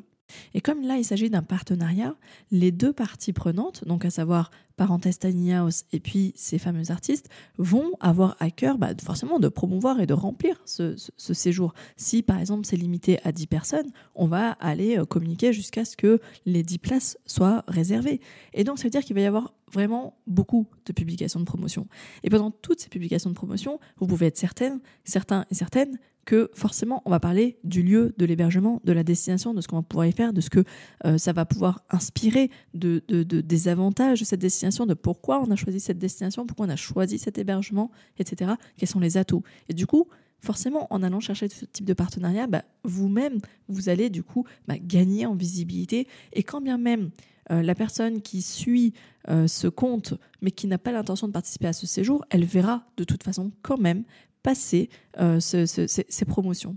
Et 0.54 0.60
comme 0.60 0.82
là, 0.82 0.96
il 0.96 1.04
s'agit 1.04 1.30
d'un 1.30 1.42
partenariat, 1.42 2.14
les 2.50 2.72
deux 2.72 2.92
parties 2.92 3.32
prenantes, 3.32 3.84
donc 3.87 4.04
à 4.04 4.10
savoir 4.10 4.50
Parenthèse 4.80 5.18
Tiny 5.18 5.52
House 5.52 5.84
et 5.92 6.00
puis 6.00 6.32
ces 6.37 6.58
fameux 6.58 6.90
artistes, 6.90 7.28
vont 7.58 7.92
avoir 8.00 8.34
à 8.40 8.50
cœur 8.50 8.78
bah, 8.78 8.92
forcément 9.04 9.38
de 9.38 9.49
promouvoir 9.49 10.00
et 10.00 10.06
de 10.06 10.14
remplir 10.14 10.56
ce, 10.64 10.96
séjour. 11.18 11.75
Si 11.99 12.22
par 12.22 12.40
exemple 12.40 12.64
c'est 12.64 12.76
limité 12.76 13.18
à 13.22 13.30
10 13.30 13.46
personnes, 13.46 13.90
on 14.14 14.26
va 14.26 14.52
aller 14.52 14.99
euh, 14.99 15.04
communiquer 15.04 15.52
jusqu'à 15.52 15.84
ce 15.84 15.99
que 15.99 16.18
les 16.46 16.62
10 16.62 16.78
places 16.78 17.18
soient 17.26 17.62
réservées. 17.68 18.22
Et 18.54 18.64
donc 18.64 18.78
ça 18.78 18.84
veut 18.84 18.90
dire 18.90 19.04
qu'il 19.04 19.14
va 19.14 19.20
y 19.20 19.26
avoir 19.26 19.52
vraiment 19.70 20.16
beaucoup 20.26 20.66
de 20.87 20.94
publications 20.94 21.40
de 21.40 21.44
promotion. 21.44 21.87
Et 22.25 22.30
pendant 22.30 22.50
toutes 22.50 22.80
ces 22.80 22.88
publications 22.88 23.28
de 23.28 23.34
promotion, 23.34 23.80
vous 23.99 24.06
pouvez 24.06 24.28
être 24.28 24.38
certaine, 24.38 24.80
certains 25.04 25.44
et 25.50 25.54
certaines 25.54 25.99
que 26.24 26.50
forcément 26.54 27.02
on 27.04 27.10
va 27.10 27.20
parler 27.20 27.58
du 27.64 27.82
lieu, 27.82 28.14
de 28.16 28.24
l'hébergement, 28.24 28.80
de 28.84 28.92
la 28.92 29.02
destination, 29.02 29.54
de 29.54 29.60
ce 29.60 29.68
qu'on 29.68 29.76
va 29.76 29.82
pouvoir 29.82 30.06
y 30.06 30.12
faire, 30.12 30.32
de 30.32 30.40
ce 30.40 30.50
que 30.50 30.64
euh, 31.04 31.18
ça 31.18 31.32
va 31.32 31.44
pouvoir 31.44 31.84
inspirer, 31.90 32.50
de, 32.74 33.02
des 33.08 33.68
avantages 33.68 34.20
de 34.20 34.24
cette 34.24 34.40
destination, 34.40 34.86
de 34.86 34.94
pourquoi 34.94 35.40
on 35.40 35.50
a 35.50 35.56
choisi 35.56 35.80
cette 35.80 35.98
destination, 35.98 36.46
pourquoi 36.46 36.66
on 36.66 36.70
a 36.70 36.76
choisi 36.76 37.18
cet 37.18 37.38
hébergement, 37.38 37.90
etc. 38.18 38.52
Quels 38.76 38.88
sont 38.88 39.00
les 39.00 39.16
atouts? 39.16 39.42
Et 39.68 39.74
du 39.74 39.86
coup, 39.86 40.08
forcément, 40.40 40.86
en 40.90 41.02
allant 41.02 41.20
chercher 41.20 41.48
ce 41.48 41.64
type 41.64 41.84
de 41.84 41.94
partenariat, 41.94 42.46
bah, 42.46 42.64
vous-même, 42.84 43.40
vous 43.68 43.88
allez 43.88 44.10
du 44.10 44.22
coup 44.22 44.44
bah, 44.66 44.76
gagner 44.80 45.26
en 45.26 45.34
visibilité. 45.34 46.06
Et 46.32 46.42
quand 46.42 46.60
bien 46.60 46.78
même 46.78 47.10
euh, 47.50 47.62
la 47.62 47.74
personne 47.74 48.22
qui 48.22 48.42
suit 48.42 48.94
euh, 49.28 49.46
ce 49.46 49.66
compte, 49.66 50.14
mais 50.40 50.50
qui 50.50 50.66
n'a 50.66 50.78
pas 50.78 50.92
l'intention 50.92 51.26
de 51.26 51.32
participer 51.32 51.66
à 51.66 51.72
ce 51.72 51.86
séjour, 51.86 52.24
elle 52.30 52.44
verra 52.44 52.84
de 52.96 53.04
toute 53.04 53.22
façon 53.22 53.50
quand 53.62 53.78
même 53.78 54.04
passer 54.42 54.88
euh, 55.18 55.40
ces, 55.40 56.25
promotions. 56.26 56.76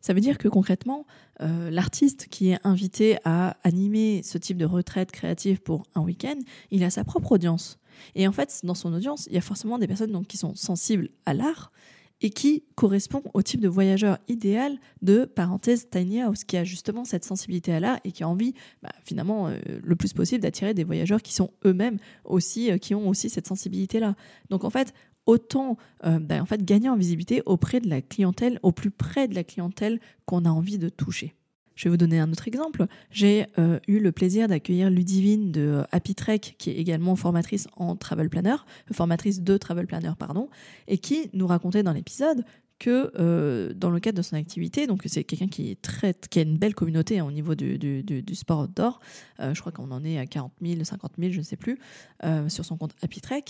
Ça 0.00 0.12
veut 0.12 0.20
dire 0.20 0.36
que 0.36 0.48
concrètement, 0.48 1.06
l'artiste 1.40 2.28
qui 2.28 2.50
est 2.50 2.58
invité 2.62 3.16
à 3.24 3.56
animer 3.64 4.22
ce 4.22 4.36
type 4.36 4.58
de 4.58 4.66
retraite 4.66 5.10
créative 5.10 5.62
pour 5.62 5.84
un 5.94 6.02
week-end, 6.02 6.38
il 6.70 6.84
a 6.84 6.90
sa 6.90 7.04
propre 7.04 7.32
audience. 7.32 7.78
Et 8.14 8.28
en 8.28 8.32
fait, 8.32 8.60
dans 8.64 8.74
son 8.74 8.92
audience, 8.92 9.26
il 9.28 9.34
y 9.34 9.38
a 9.38 9.40
forcément 9.40 9.78
des 9.78 9.86
personnes 9.86 10.12
donc, 10.12 10.26
qui 10.26 10.36
sont 10.36 10.54
sensibles 10.54 11.08
à 11.24 11.32
l'art 11.32 11.72
et 12.20 12.30
qui 12.30 12.64
correspond 12.74 13.22
au 13.34 13.42
type 13.42 13.60
de 13.60 13.68
voyageur 13.68 14.18
idéal 14.28 14.78
de 15.02 15.24
parenthèse 15.24 15.88
Tiny 15.90 16.22
House, 16.22 16.44
qui 16.44 16.56
a 16.56 16.64
justement 16.64 17.04
cette 17.04 17.24
sensibilité 17.24 17.72
à 17.72 17.80
l'art 17.80 17.98
et 18.04 18.12
qui 18.12 18.22
a 18.22 18.28
envie, 18.28 18.54
bah, 18.82 18.92
finalement, 19.04 19.48
euh, 19.48 19.58
le 19.82 19.96
plus 19.96 20.12
possible 20.12 20.42
d'attirer 20.42 20.74
des 20.74 20.84
voyageurs 20.84 21.22
qui 21.22 21.34
sont 21.34 21.50
eux-mêmes 21.66 21.98
aussi, 22.24 22.70
euh, 22.70 22.78
qui 22.78 22.94
ont 22.94 23.08
aussi 23.08 23.28
cette 23.28 23.46
sensibilité-là. 23.46 24.14
Donc 24.48 24.64
en 24.64 24.70
fait, 24.70 24.94
autant 25.26 25.76
euh, 26.04 26.18
bah, 26.18 26.40
en 26.40 26.46
fait, 26.46 26.64
gagner 26.64 26.88
en 26.88 26.96
visibilité 26.96 27.42
auprès 27.46 27.80
de 27.80 27.88
la 27.88 28.02
clientèle, 28.02 28.58
au 28.62 28.72
plus 28.72 28.90
près 28.90 29.28
de 29.28 29.34
la 29.34 29.44
clientèle 29.44 30.00
qu'on 30.26 30.44
a 30.44 30.50
envie 30.50 30.78
de 30.78 30.88
toucher. 30.88 31.34
Je 31.74 31.84
vais 31.84 31.90
vous 31.90 31.96
donner 31.96 32.20
un 32.20 32.30
autre 32.30 32.46
exemple. 32.46 32.86
J'ai 33.10 33.46
euh, 33.58 33.80
eu 33.88 33.98
le 33.98 34.12
plaisir 34.12 34.46
d'accueillir 34.46 34.90
Ludivine 34.90 35.50
de 35.50 35.60
euh, 35.60 35.82
Happy 35.90 36.14
Trek, 36.14 36.38
qui 36.38 36.70
est 36.70 36.76
également 36.76 37.16
formatrice 37.16 37.66
en 37.76 37.96
travel 37.96 38.30
planner, 38.30 38.56
formatrice 38.92 39.42
de 39.42 39.56
travel 39.56 39.86
planner, 39.86 40.12
pardon, 40.18 40.48
et 40.86 40.98
qui 40.98 41.30
nous 41.32 41.46
racontait 41.46 41.82
dans 41.82 41.92
l'épisode 41.92 42.44
que 42.80 43.72
dans 43.72 43.88
le 43.88 44.00
cadre 44.00 44.18
de 44.18 44.22
son 44.22 44.34
activité, 44.34 44.88
donc 44.88 45.02
c'est 45.06 45.22
quelqu'un 45.22 45.46
qui 45.46 45.78
qui 46.28 46.38
a 46.38 46.42
une 46.42 46.58
belle 46.58 46.74
communauté 46.74 47.20
hein, 47.20 47.24
au 47.24 47.30
niveau 47.30 47.54
du, 47.54 47.78
du, 47.78 48.02
du, 48.02 48.34
sport 48.34 48.64
outdoor, 48.64 48.98
je 49.38 49.58
crois 49.60 49.70
qu'on 49.70 49.92
en 49.92 50.04
est 50.04 50.18
à 50.18 50.26
40 50.26 50.52
000, 50.60 50.82
50 50.82 51.12
000, 51.16 51.32
je 51.32 51.38
ne 51.38 51.44
sais 51.44 51.56
plus, 51.56 51.78
sur 52.48 52.64
son 52.64 52.76
compte 52.76 52.92
Happy 53.00 53.20
Trek, 53.20 53.44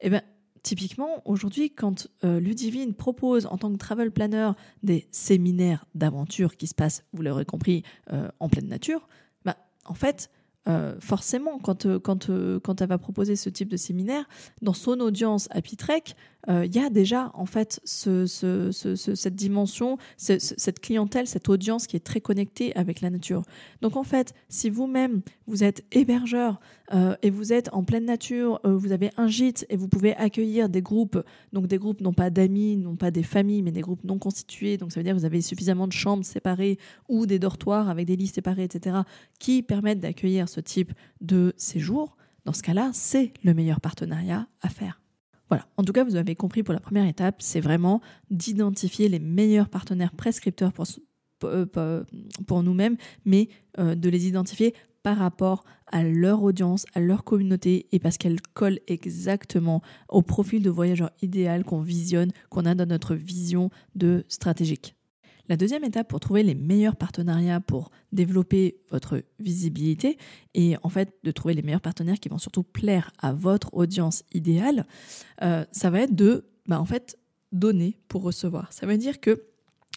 et 0.00 0.06
eh 0.06 0.10
ben 0.10 0.22
Typiquement, 0.62 1.22
aujourd'hui, 1.24 1.70
quand 1.70 2.08
euh, 2.24 2.38
Ludivine 2.38 2.94
propose 2.94 3.46
en 3.46 3.56
tant 3.56 3.72
que 3.72 3.78
travel 3.78 4.10
planner 4.10 4.50
des 4.82 5.08
séminaires 5.10 5.86
d'aventure 5.94 6.56
qui 6.56 6.66
se 6.66 6.74
passent, 6.74 7.04
vous 7.12 7.22
l'aurez 7.22 7.46
compris, 7.46 7.82
euh, 8.12 8.28
en 8.40 8.48
pleine 8.50 8.68
nature, 8.68 9.08
bah, 9.44 9.56
en 9.86 9.94
fait, 9.94 10.30
euh, 10.68 10.94
forcément, 11.00 11.58
quand, 11.58 11.86
elle 11.86 12.88
va 12.88 12.98
proposer 12.98 13.36
ce 13.36 13.48
type 13.48 13.68
de 13.68 13.78
séminaire, 13.78 14.28
dans 14.60 14.74
son 14.74 15.00
audience 15.00 15.48
à 15.50 15.62
Pitrek, 15.62 16.14
il 16.48 16.74
y 16.74 16.78
a 16.78 16.90
déjà 16.90 17.30
en 17.34 17.46
fait 17.46 17.80
ce, 17.84 18.26
ce, 18.26 18.70
cette 18.94 19.34
dimension, 19.34 19.98
cette 20.16 20.80
clientèle, 20.80 21.26
cette 21.26 21.48
audience 21.48 21.86
qui 21.86 21.96
est 21.96 22.04
très 22.04 22.20
connectée 22.20 22.74
avec 22.76 23.00
la 23.00 23.10
nature. 23.10 23.42
Donc 23.82 23.96
en 23.96 24.02
fait, 24.04 24.34
si 24.48 24.70
vous-même, 24.70 25.22
vous 25.46 25.64
êtes 25.64 25.84
hébergeur 25.92 26.60
et 27.22 27.30
vous 27.30 27.52
êtes 27.52 27.68
en 27.72 27.84
pleine 27.84 28.04
nature, 28.04 28.60
vous 28.64 28.92
avez 28.92 29.10
un 29.16 29.28
gîte 29.28 29.66
et 29.68 29.76
vous 29.76 29.88
pouvez 29.88 30.16
accueillir 30.16 30.68
des 30.68 30.82
groupes, 30.82 31.22
donc 31.52 31.66
des 31.66 31.78
groupes 31.78 32.00
non 32.00 32.12
pas 32.12 32.30
d'amis, 32.30 32.76
non 32.76 32.96
pas 32.96 33.10
des 33.10 33.22
familles, 33.22 33.62
mais 33.62 33.72
des 33.72 33.82
groupes 33.82 34.04
non 34.04 34.18
constitués, 34.18 34.76
donc 34.76 34.92
ça 34.92 35.00
veut 35.00 35.04
dire 35.04 35.14
que 35.14 35.18
vous 35.18 35.26
avez 35.26 35.42
suffisamment 35.42 35.86
de 35.86 35.92
chambres 35.92 36.24
séparées 36.24 36.78
ou 37.08 37.26
des 37.26 37.38
dortoirs 37.38 37.88
avec 37.88 38.06
des 38.06 38.16
lits 38.16 38.28
séparés, 38.28 38.64
etc., 38.64 38.98
qui 39.38 39.62
permettent 39.62 40.00
d'accueillir 40.00 40.48
ce 40.48 40.60
type 40.60 40.92
de 41.20 41.52
séjour, 41.56 42.16
dans 42.44 42.52
ce 42.52 42.62
cas-là, 42.62 42.90
c'est 42.94 43.32
le 43.44 43.54
meilleur 43.54 43.80
partenariat 43.80 44.48
à 44.62 44.68
faire. 44.68 44.99
Voilà, 45.50 45.66
en 45.76 45.82
tout 45.82 45.92
cas, 45.92 46.04
vous 46.04 46.14
avez 46.14 46.36
compris 46.36 46.62
pour 46.62 46.72
la 46.72 46.80
première 46.80 47.06
étape, 47.06 47.42
c'est 47.42 47.60
vraiment 47.60 48.00
d'identifier 48.30 49.08
les 49.08 49.18
meilleurs 49.18 49.68
partenaires 49.68 50.12
prescripteurs 50.12 50.72
pour, 50.72 50.86
euh, 51.44 52.04
pour 52.46 52.62
nous-mêmes, 52.62 52.96
mais 53.24 53.48
euh, 53.78 53.96
de 53.96 54.08
les 54.08 54.28
identifier 54.28 54.74
par 55.02 55.16
rapport 55.16 55.64
à 55.86 56.04
leur 56.04 56.42
audience, 56.42 56.86
à 56.94 57.00
leur 57.00 57.24
communauté 57.24 57.88
et 57.90 57.98
parce 57.98 58.16
qu'elles 58.16 58.40
collent 58.54 58.80
exactement 58.86 59.82
au 60.08 60.22
profil 60.22 60.62
de 60.62 60.70
voyageur 60.70 61.10
idéal 61.20 61.64
qu'on 61.64 61.80
visionne, 61.80 62.30
qu'on 62.48 62.64
a 62.64 62.76
dans 62.76 62.86
notre 62.86 63.16
vision 63.16 63.70
de 63.96 64.24
stratégique. 64.28 64.94
La 65.50 65.56
deuxième 65.56 65.82
étape 65.82 66.06
pour 66.06 66.20
trouver 66.20 66.44
les 66.44 66.54
meilleurs 66.54 66.94
partenariats 66.94 67.58
pour 67.58 67.90
développer 68.12 68.76
votre 68.92 69.24
visibilité 69.40 70.16
et 70.54 70.76
en 70.84 70.88
fait 70.88 71.12
de 71.24 71.32
trouver 71.32 71.54
les 71.54 71.62
meilleurs 71.62 71.80
partenaires 71.80 72.20
qui 72.20 72.28
vont 72.28 72.38
surtout 72.38 72.62
plaire 72.62 73.10
à 73.18 73.32
votre 73.32 73.74
audience 73.74 74.22
idéale, 74.32 74.86
euh, 75.42 75.64
ça 75.72 75.90
va 75.90 76.02
être 76.02 76.14
de 76.14 76.44
bah, 76.68 76.80
en 76.80 76.84
fait 76.84 77.18
donner 77.50 77.98
pour 78.06 78.22
recevoir. 78.22 78.72
Ça 78.72 78.86
veut 78.86 78.96
dire 78.96 79.18
que 79.18 79.42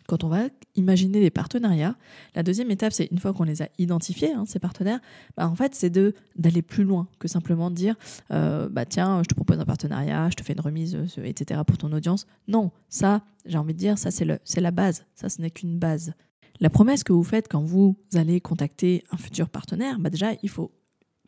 quand 0.07 0.23
on 0.23 0.27
va 0.27 0.43
imaginer 0.75 1.19
des 1.19 1.29
partenariats, 1.29 1.95
la 2.35 2.43
deuxième 2.43 2.71
étape, 2.71 2.93
c'est 2.93 3.05
une 3.11 3.19
fois 3.19 3.33
qu'on 3.33 3.43
les 3.43 3.61
a 3.61 3.69
identifiés, 3.77 4.33
hein, 4.33 4.45
ces 4.45 4.59
partenaires, 4.59 4.99
bah, 5.37 5.47
en 5.47 5.55
fait, 5.55 5.75
c'est 5.75 5.89
d'aller 6.35 6.61
plus 6.61 6.83
loin 6.83 7.07
que 7.19 7.27
simplement 7.27 7.71
dire, 7.71 7.95
euh, 8.31 8.69
bah 8.69 8.85
tiens, 8.85 9.21
je 9.23 9.27
te 9.27 9.35
propose 9.35 9.59
un 9.59 9.65
partenariat, 9.65 10.29
je 10.29 10.35
te 10.35 10.43
fais 10.43 10.53
une 10.53 10.61
remise, 10.61 10.95
euh, 10.95 11.23
etc. 11.23 11.61
pour 11.65 11.77
ton 11.77 11.91
audience. 11.91 12.27
Non, 12.47 12.71
ça, 12.89 13.23
j'ai 13.45 13.57
envie 13.57 13.73
de 13.73 13.79
dire, 13.79 13.97
ça 13.97 14.11
c'est 14.11 14.23
c'est 14.43 14.61
la 14.61 14.71
base. 14.71 15.05
Ça, 15.15 15.29
ce 15.29 15.41
n'est 15.41 15.51
qu'une 15.51 15.77
base. 15.77 16.13
La 16.59 16.69
promesse 16.69 17.03
que 17.03 17.13
vous 17.13 17.23
faites 17.23 17.47
quand 17.47 17.63
vous 17.63 17.97
allez 18.13 18.39
contacter 18.39 19.03
un 19.11 19.17
futur 19.17 19.49
partenaire, 19.49 19.99
bah 19.99 20.09
déjà, 20.09 20.31
il 20.43 20.49
faut 20.49 20.71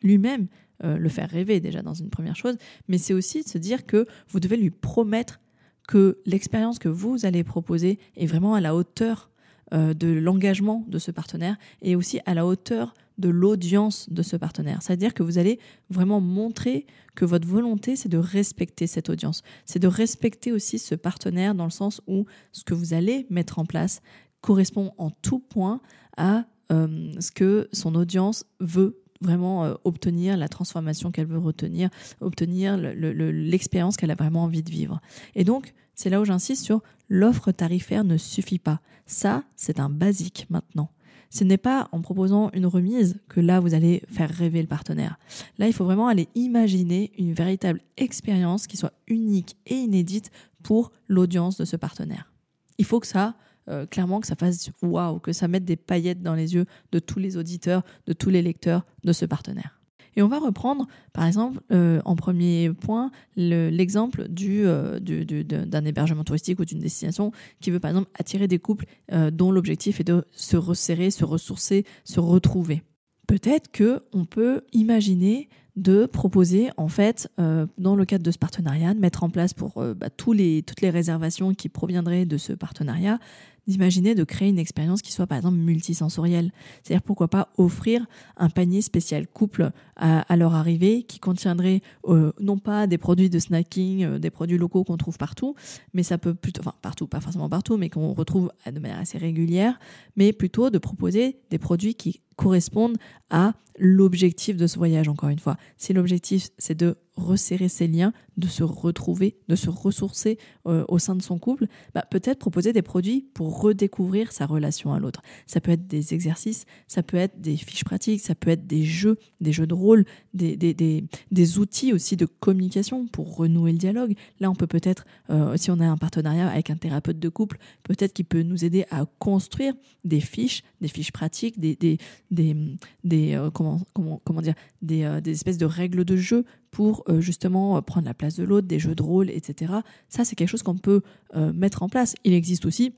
lui-même 0.02 0.48
le 0.82 1.08
faire 1.08 1.30
rêver 1.30 1.58
déjà 1.58 1.80
dans 1.80 1.94
une 1.94 2.10
première 2.10 2.36
chose, 2.36 2.56
mais 2.86 2.98
c'est 2.98 3.14
aussi 3.14 3.42
de 3.42 3.48
se 3.48 3.56
dire 3.56 3.86
que 3.86 4.06
vous 4.28 4.40
devez 4.40 4.58
lui 4.58 4.70
promettre 4.70 5.40
que 5.86 6.18
l'expérience 6.26 6.78
que 6.78 6.88
vous 6.88 7.26
allez 7.26 7.44
proposer 7.44 7.98
est 8.16 8.26
vraiment 8.26 8.54
à 8.54 8.60
la 8.60 8.74
hauteur 8.74 9.30
euh, 9.74 9.94
de 9.94 10.08
l'engagement 10.08 10.84
de 10.88 10.98
ce 10.98 11.10
partenaire 11.10 11.56
et 11.82 11.96
aussi 11.96 12.20
à 12.26 12.34
la 12.34 12.46
hauteur 12.46 12.94
de 13.18 13.28
l'audience 13.28 14.08
de 14.10 14.22
ce 14.22 14.36
partenaire. 14.36 14.82
C'est-à-dire 14.82 15.14
que 15.14 15.22
vous 15.22 15.38
allez 15.38 15.58
vraiment 15.90 16.20
montrer 16.20 16.86
que 17.14 17.24
votre 17.24 17.48
volonté, 17.48 17.96
c'est 17.96 18.08
de 18.08 18.18
respecter 18.18 18.86
cette 18.86 19.08
audience. 19.08 19.42
C'est 19.64 19.78
de 19.78 19.88
respecter 19.88 20.52
aussi 20.52 20.78
ce 20.78 20.94
partenaire 20.94 21.54
dans 21.54 21.64
le 21.64 21.70
sens 21.70 22.00
où 22.06 22.26
ce 22.52 22.62
que 22.62 22.74
vous 22.74 22.94
allez 22.94 23.26
mettre 23.30 23.58
en 23.58 23.64
place 23.64 24.02
correspond 24.40 24.92
en 24.98 25.10
tout 25.10 25.40
point 25.40 25.80
à 26.16 26.44
euh, 26.70 27.12
ce 27.18 27.30
que 27.30 27.68
son 27.72 27.94
audience 27.94 28.44
veut 28.60 29.02
vraiment 29.20 29.64
euh, 29.64 29.74
obtenir 29.84 30.36
la 30.36 30.48
transformation 30.48 31.10
qu'elle 31.10 31.26
veut 31.26 31.38
retenir, 31.38 31.90
obtenir 32.20 32.76
l'expérience 32.76 33.96
qu'elle 33.96 34.10
a 34.10 34.14
vraiment 34.16 34.44
envie 34.44 34.62
de 34.62 34.70
vivre. 34.70 35.00
Et 35.34 35.44
donc, 35.44 35.74
c'est 35.94 36.10
là 36.10 36.20
où 36.20 36.24
j'insiste 36.24 36.64
sur 36.64 36.82
l'offre 37.08 37.52
tarifaire 37.52 38.04
ne 38.04 38.16
suffit 38.16 38.58
pas. 38.58 38.80
Ça, 39.06 39.44
c'est 39.56 39.80
un 39.80 39.88
basique 39.88 40.46
maintenant. 40.50 40.90
Ce 41.30 41.44
n'est 41.44 41.56
pas 41.56 41.88
en 41.92 42.00
proposant 42.02 42.50
une 42.52 42.66
remise 42.66 43.18
que 43.28 43.40
là, 43.40 43.60
vous 43.60 43.74
allez 43.74 44.02
faire 44.08 44.30
rêver 44.30 44.60
le 44.62 44.68
partenaire. 44.68 45.18
Là, 45.58 45.66
il 45.66 45.72
faut 45.72 45.84
vraiment 45.84 46.08
aller 46.08 46.28
imaginer 46.34 47.12
une 47.18 47.32
véritable 47.32 47.80
expérience 47.96 48.66
qui 48.66 48.76
soit 48.76 48.92
unique 49.08 49.56
et 49.66 49.74
inédite 49.74 50.30
pour 50.62 50.92
l'audience 51.08 51.56
de 51.56 51.64
ce 51.64 51.76
partenaire. 51.76 52.32
Il 52.78 52.84
faut 52.84 53.00
que 53.00 53.06
ça, 53.06 53.34
euh, 53.68 53.84
clairement, 53.84 54.20
que 54.20 54.26
ça 54.26 54.36
fasse 54.36 54.70
waouh, 54.80 55.18
que 55.18 55.32
ça 55.32 55.48
mette 55.48 55.64
des 55.64 55.76
paillettes 55.76 56.22
dans 56.22 56.34
les 56.34 56.54
yeux 56.54 56.66
de 56.92 56.98
tous 57.00 57.18
les 57.18 57.36
auditeurs, 57.36 57.82
de 58.06 58.12
tous 58.12 58.30
les 58.30 58.40
lecteurs 58.40 58.86
de 59.02 59.12
ce 59.12 59.24
partenaire. 59.24 59.80
Et 60.14 60.22
on 60.22 60.28
va 60.28 60.38
reprendre, 60.38 60.86
par 61.12 61.26
exemple, 61.26 61.60
euh, 61.72 62.00
en 62.04 62.16
premier 62.16 62.72
point, 62.72 63.10
l'exemple 63.36 64.28
euh, 64.48 64.98
d'un 65.00 65.84
hébergement 65.84 66.24
touristique 66.24 66.60
ou 66.60 66.64
d'une 66.64 66.78
destination 66.78 67.32
qui 67.60 67.70
veut, 67.70 67.80
par 67.80 67.90
exemple, 67.90 68.08
attirer 68.18 68.48
des 68.48 68.58
couples 68.58 68.86
dont 69.32 69.50
l'objectif 69.50 70.00
est 70.00 70.04
de 70.04 70.24
se 70.30 70.56
resserrer, 70.56 71.10
se 71.10 71.24
ressourcer, 71.24 71.84
se 72.04 72.20
retrouver. 72.20 72.82
Peut-être 73.26 73.70
que 73.70 74.04
on 74.12 74.24
peut 74.24 74.62
imaginer 74.72 75.48
de 75.74 76.06
proposer, 76.06 76.70
en 76.78 76.88
fait, 76.88 77.28
dans 77.76 77.96
le 77.96 78.04
cadre 78.06 78.24
de 78.24 78.30
ce 78.30 78.38
partenariat, 78.38 78.94
de 78.94 79.00
mettre 79.00 79.22
en 79.22 79.28
place 79.28 79.52
pour 79.52 79.84
bah, 79.94 80.08
tous 80.08 80.32
les, 80.32 80.62
toutes 80.62 80.80
les 80.80 80.88
réservations 80.88 81.52
qui 81.52 81.68
proviendraient 81.68 82.24
de 82.24 82.38
ce 82.38 82.54
partenariat, 82.54 83.18
d'imaginer 83.66 84.14
de 84.14 84.24
créer 84.24 84.48
une 84.48 84.58
expérience 84.58 85.02
qui 85.02 85.12
soit 85.12 85.26
par 85.26 85.38
exemple 85.38 85.56
multisensorielle. 85.56 86.52
C'est-à-dire 86.82 87.02
pourquoi 87.02 87.28
pas 87.28 87.48
offrir 87.56 88.06
un 88.36 88.48
panier 88.48 88.82
spécial 88.82 89.26
couple 89.26 89.70
à, 89.96 90.36
leur 90.36 90.54
arrivée 90.54 91.04
qui 91.04 91.18
contiendrait 91.18 91.80
euh, 92.06 92.32
non 92.38 92.58
pas 92.58 92.86
des 92.86 92.98
produits 92.98 93.30
de 93.30 93.38
snacking, 93.38 94.04
euh, 94.04 94.18
des 94.18 94.30
produits 94.30 94.58
locaux 94.58 94.84
qu'on 94.84 94.96
trouve 94.96 95.16
partout, 95.16 95.54
mais 95.94 96.02
ça 96.02 96.18
peut 96.18 96.34
plutôt, 96.34 96.60
enfin 96.60 96.74
partout, 96.82 97.06
pas 97.06 97.20
forcément 97.20 97.48
partout, 97.48 97.76
mais 97.76 97.88
qu'on 97.88 98.12
retrouve 98.12 98.50
de 98.70 98.78
manière 98.78 98.98
assez 98.98 99.18
régulière, 99.18 99.78
mais 100.16 100.32
plutôt 100.32 100.70
de 100.70 100.78
proposer 100.78 101.38
des 101.50 101.58
produits 101.58 101.94
qui 101.94 102.20
correspondent 102.36 102.98
à 103.30 103.54
l'objectif 103.78 104.56
de 104.56 104.66
ce 104.66 104.78
voyage, 104.78 105.08
encore 105.08 105.30
une 105.30 105.38
fois. 105.38 105.56
Si 105.76 105.92
l'objectif, 105.92 106.48
c'est 106.58 106.74
de 106.74 106.96
resserrer 107.16 107.68
ses 107.68 107.88
liens, 107.88 108.12
de 108.36 108.46
se 108.46 108.62
retrouver, 108.62 109.36
de 109.48 109.56
se 109.56 109.70
ressourcer 109.70 110.38
euh, 110.66 110.84
au 110.88 110.98
sein 110.98 111.16
de 111.16 111.22
son 111.22 111.38
couple, 111.38 111.66
bah, 111.94 112.04
peut-être 112.10 112.38
proposer 112.38 112.72
des 112.72 112.82
produits 112.82 113.26
pour 113.32 113.60
redécouvrir 113.60 114.32
sa 114.32 114.44
relation 114.46 114.92
à 114.92 114.98
l'autre. 114.98 115.22
Ça 115.46 115.60
peut 115.60 115.72
être 115.72 115.86
des 115.86 116.12
exercices, 116.12 116.66
ça 116.86 117.02
peut 117.02 117.16
être 117.16 117.40
des 117.40 117.56
fiches 117.56 117.84
pratiques, 117.84 118.20
ça 118.20 118.34
peut 118.34 118.50
être 118.50 118.66
des 118.66 118.84
jeux, 118.84 119.18
des 119.40 119.52
jeux 119.52 119.66
de 119.66 119.74
rôle, 119.74 120.04
des, 120.34 120.56
des, 120.56 120.74
des, 120.74 121.04
des 121.30 121.58
outils 121.58 121.94
aussi 121.94 122.16
de 122.16 122.26
communication 122.26 123.06
pour 123.06 123.36
renouer 123.36 123.72
le 123.72 123.78
dialogue. 123.78 124.14
Là, 124.40 124.50
on 124.50 124.54
peut 124.54 124.66
peut-être, 124.66 125.06
euh, 125.30 125.56
si 125.56 125.70
on 125.70 125.80
a 125.80 125.86
un 125.86 125.96
partenariat 125.96 126.48
avec 126.48 126.68
un 126.68 126.76
thérapeute 126.76 127.18
de 127.18 127.28
couple, 127.30 127.58
peut-être 127.82 128.12
qu'il 128.12 128.26
peut 128.26 128.42
nous 128.42 128.64
aider 128.64 128.84
à 128.90 129.06
construire 129.18 129.74
des 130.04 130.20
fiches, 130.20 130.62
des 130.82 130.88
fiches 130.88 131.12
pratiques, 131.12 131.58
des, 131.58 131.76
des, 131.76 131.98
des, 132.30 133.34
euh, 133.34 133.50
comment, 133.50 133.80
comment, 133.94 134.20
comment 134.24 134.42
dire, 134.42 134.54
des, 134.82 135.20
des 135.22 135.30
espèces 135.30 135.58
de 135.58 135.66
règles 135.66 136.04
de 136.04 136.16
jeu 136.16 136.44
pour 136.70 137.04
euh, 137.08 137.20
justement 137.20 137.76
euh, 137.76 137.80
prendre 137.80 138.06
la 138.06 138.14
place 138.14 138.36
de 138.36 138.44
l'autre, 138.44 138.66
des 138.66 138.78
jeux 138.78 138.94
de 138.94 139.02
rôle, 139.02 139.30
etc. 139.30 139.74
Ça, 140.08 140.24
c'est 140.24 140.36
quelque 140.36 140.48
chose 140.48 140.62
qu'on 140.62 140.76
peut 140.76 141.02
euh, 141.34 141.52
mettre 141.52 141.82
en 141.82 141.88
place. 141.88 142.14
Il 142.24 142.34
existe 142.34 142.66
aussi 142.66 142.92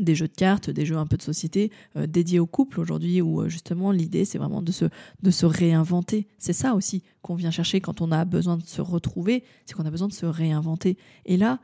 des 0.00 0.14
jeux 0.14 0.28
de 0.28 0.34
cartes, 0.34 0.68
des 0.68 0.84
jeux 0.84 0.96
un 0.96 1.06
peu 1.06 1.16
de 1.16 1.22
société 1.22 1.70
dédiés 1.94 2.40
au 2.40 2.46
couple 2.46 2.80
aujourd'hui 2.80 3.22
où 3.22 3.48
justement 3.48 3.92
l'idée 3.92 4.24
c'est 4.24 4.36
vraiment 4.36 4.60
de 4.60 4.72
se, 4.72 4.86
de 5.22 5.30
se 5.30 5.46
réinventer. 5.46 6.26
C'est 6.38 6.52
ça 6.52 6.74
aussi 6.74 7.04
qu'on 7.22 7.36
vient 7.36 7.52
chercher 7.52 7.80
quand 7.80 8.00
on 8.00 8.10
a 8.10 8.24
besoin 8.24 8.56
de 8.56 8.64
se 8.64 8.82
retrouver, 8.82 9.44
c'est 9.64 9.74
qu'on 9.74 9.86
a 9.86 9.90
besoin 9.90 10.08
de 10.08 10.12
se 10.12 10.26
réinventer. 10.26 10.98
Et 11.24 11.36
là, 11.36 11.60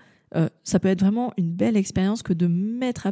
ça 0.63 0.79
peut 0.79 0.89
être 0.89 1.01
vraiment 1.01 1.33
une 1.37 1.53
belle 1.53 1.77
expérience 1.77 2.23
que 2.23 2.33
de 2.33 2.47
mettre 2.47 3.09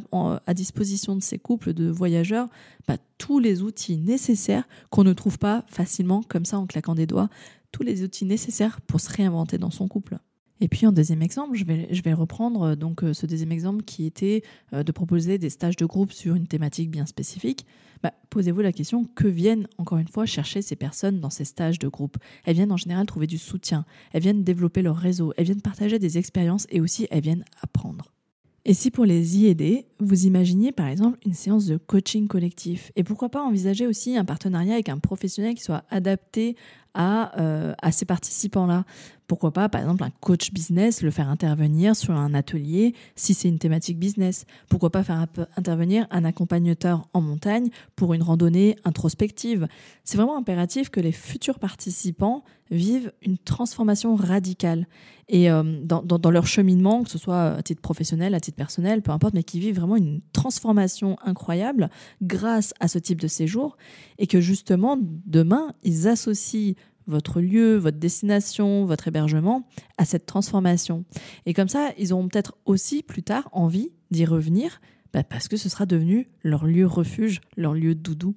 à, 0.46 0.54
disposition 0.54 1.16
de 1.16 1.22
ces 1.22 1.38
couples 1.38 1.74
de 1.74 1.90
voyageurs 1.90 2.48
bah, 2.86 2.96
tous 3.18 3.40
les 3.40 3.62
outils 3.62 3.98
nécessaires 3.98 4.66
qu'on 4.90 5.04
ne 5.04 5.12
trouve 5.12 5.38
pas 5.38 5.64
facilement 5.66 6.22
comme 6.22 6.44
ça 6.44 6.58
en 6.58 6.66
claquant 6.66 6.94
des 6.94 7.06
doigts 7.06 7.28
tous 7.72 7.82
les 7.82 8.02
outils 8.02 8.24
nécessaires 8.24 8.80
pour 8.80 9.00
se 9.00 9.10
réinventer 9.10 9.58
dans 9.58 9.70
son 9.70 9.88
couple. 9.88 10.18
Et 10.60 10.68
puis 10.68 10.86
en 10.86 10.92
deuxième 10.92 11.22
exemple, 11.22 11.56
je 11.56 11.64
vais, 12.02 12.12
reprendre 12.12 12.62
euh, 12.62 12.76
donc 12.76 13.02
euh, 13.02 13.14
ce 13.14 13.26
deuxième 13.26 13.52
exemple 13.52 13.82
qui 13.82 14.04
était 14.04 14.42
euh, 14.72 14.82
de 14.82 14.92
proposer 14.92 15.38
des 15.38 15.48
stages 15.48 15.76
de 15.76 15.86
groupe 15.86 16.12
sur 16.12 16.34
une 16.34 16.46
thématique 16.46 16.90
bien 16.90 17.06
spécifique. 17.06 17.64
Bah, 18.02 18.12
posez-vous 18.28 18.60
la 18.60 18.72
question 18.72 19.04
que 19.04 19.26
viennent 19.26 19.68
encore 19.78 19.98
une 19.98 20.08
fois 20.08 20.26
chercher 20.26 20.60
ces 20.62 20.76
personnes 20.76 21.20
dans 21.20 21.30
ces 21.30 21.44
stages 21.44 21.78
de 21.78 21.88
groupe? 21.88 22.18
Elles 22.44 22.56
viennent 22.56 22.72
en 22.72 22.76
général 22.76 23.06
trouver 23.06 23.26
du 23.26 23.38
soutien, 23.38 23.86
elles 24.12 24.22
viennent 24.22 24.44
développer 24.44 24.82
leur 24.82 24.96
réseau, 24.96 25.32
elles 25.36 25.46
viennent 25.46 25.62
partager 25.62 25.98
des 25.98 26.18
expériences 26.18 26.66
et 26.70 26.80
aussi 26.80 27.06
elles 27.10 27.22
viennent 27.22 27.44
apprendre. 27.62 28.12
Et 28.66 28.74
si 28.74 28.90
pour 28.90 29.06
les 29.06 29.38
y 29.38 29.46
aider, 29.46 29.86
vous 30.00 30.26
imaginiez 30.26 30.72
par 30.72 30.86
exemple 30.86 31.18
une 31.24 31.34
séance 31.34 31.66
de 31.66 31.76
coaching 31.76 32.26
collectif 32.26 32.90
Et 32.96 33.04
pourquoi 33.04 33.28
pas 33.28 33.42
envisager 33.42 33.86
aussi 33.86 34.16
un 34.16 34.24
partenariat 34.24 34.74
avec 34.74 34.88
un 34.88 34.98
professionnel 34.98 35.54
qui 35.54 35.62
soit 35.62 35.84
adapté 35.90 36.56
à, 36.94 37.38
euh, 37.40 37.74
à 37.80 37.92
ces 37.92 38.04
participants-là? 38.04 38.84
Pourquoi 39.30 39.52
pas, 39.52 39.68
par 39.68 39.80
exemple, 39.80 40.02
un 40.02 40.10
coach 40.10 40.52
business, 40.52 41.02
le 41.02 41.12
faire 41.12 41.28
intervenir 41.28 41.94
sur 41.94 42.14
un 42.14 42.34
atelier 42.34 42.94
si 43.14 43.32
c'est 43.32 43.48
une 43.48 43.60
thématique 43.60 43.96
business? 43.96 44.44
Pourquoi 44.68 44.90
pas 44.90 45.04
faire 45.04 45.24
intervenir 45.56 46.08
un 46.10 46.24
accompagnateur 46.24 47.06
en 47.12 47.20
montagne 47.20 47.68
pour 47.94 48.12
une 48.12 48.24
randonnée 48.24 48.74
introspective? 48.84 49.68
C'est 50.02 50.16
vraiment 50.16 50.36
impératif 50.36 50.88
que 50.88 50.98
les 50.98 51.12
futurs 51.12 51.60
participants 51.60 52.42
vivent 52.72 53.12
une 53.22 53.38
transformation 53.38 54.16
radicale 54.16 54.88
et 55.28 55.48
euh, 55.48 55.62
dans, 55.84 56.02
dans, 56.02 56.30
leur 56.32 56.48
cheminement, 56.48 57.04
que 57.04 57.10
ce 57.10 57.18
soit 57.18 57.52
à 57.52 57.62
titre 57.62 57.80
professionnel, 57.80 58.34
à 58.34 58.40
titre 58.40 58.56
personnel, 58.56 59.00
peu 59.00 59.12
importe, 59.12 59.34
mais 59.34 59.44
qui 59.44 59.60
vivent 59.60 59.76
vraiment 59.76 59.89
une 59.96 60.20
transformation 60.32 61.16
incroyable 61.24 61.90
grâce 62.22 62.74
à 62.80 62.88
ce 62.88 62.98
type 62.98 63.20
de 63.20 63.28
séjour 63.28 63.76
et 64.18 64.26
que 64.26 64.40
justement 64.40 64.98
demain 65.00 65.74
ils 65.82 66.08
associent 66.08 66.74
votre 67.06 67.40
lieu, 67.40 67.76
votre 67.76 67.98
destination, 67.98 68.84
votre 68.84 69.08
hébergement 69.08 69.66
à 69.98 70.04
cette 70.04 70.26
transformation. 70.26 71.04
Et 71.44 71.54
comme 71.54 71.68
ça, 71.68 71.90
ils 71.98 72.12
auront 72.12 72.28
peut-être 72.28 72.56
aussi 72.64 73.02
plus 73.02 73.22
tard 73.22 73.48
envie 73.52 73.90
d'y 74.10 74.24
revenir 74.24 74.80
bah, 75.12 75.24
parce 75.24 75.48
que 75.48 75.56
ce 75.56 75.68
sera 75.68 75.86
devenu 75.86 76.28
leur 76.42 76.66
lieu 76.66 76.86
refuge, 76.86 77.40
leur 77.56 77.74
lieu 77.74 77.94
doudou. 77.94 78.36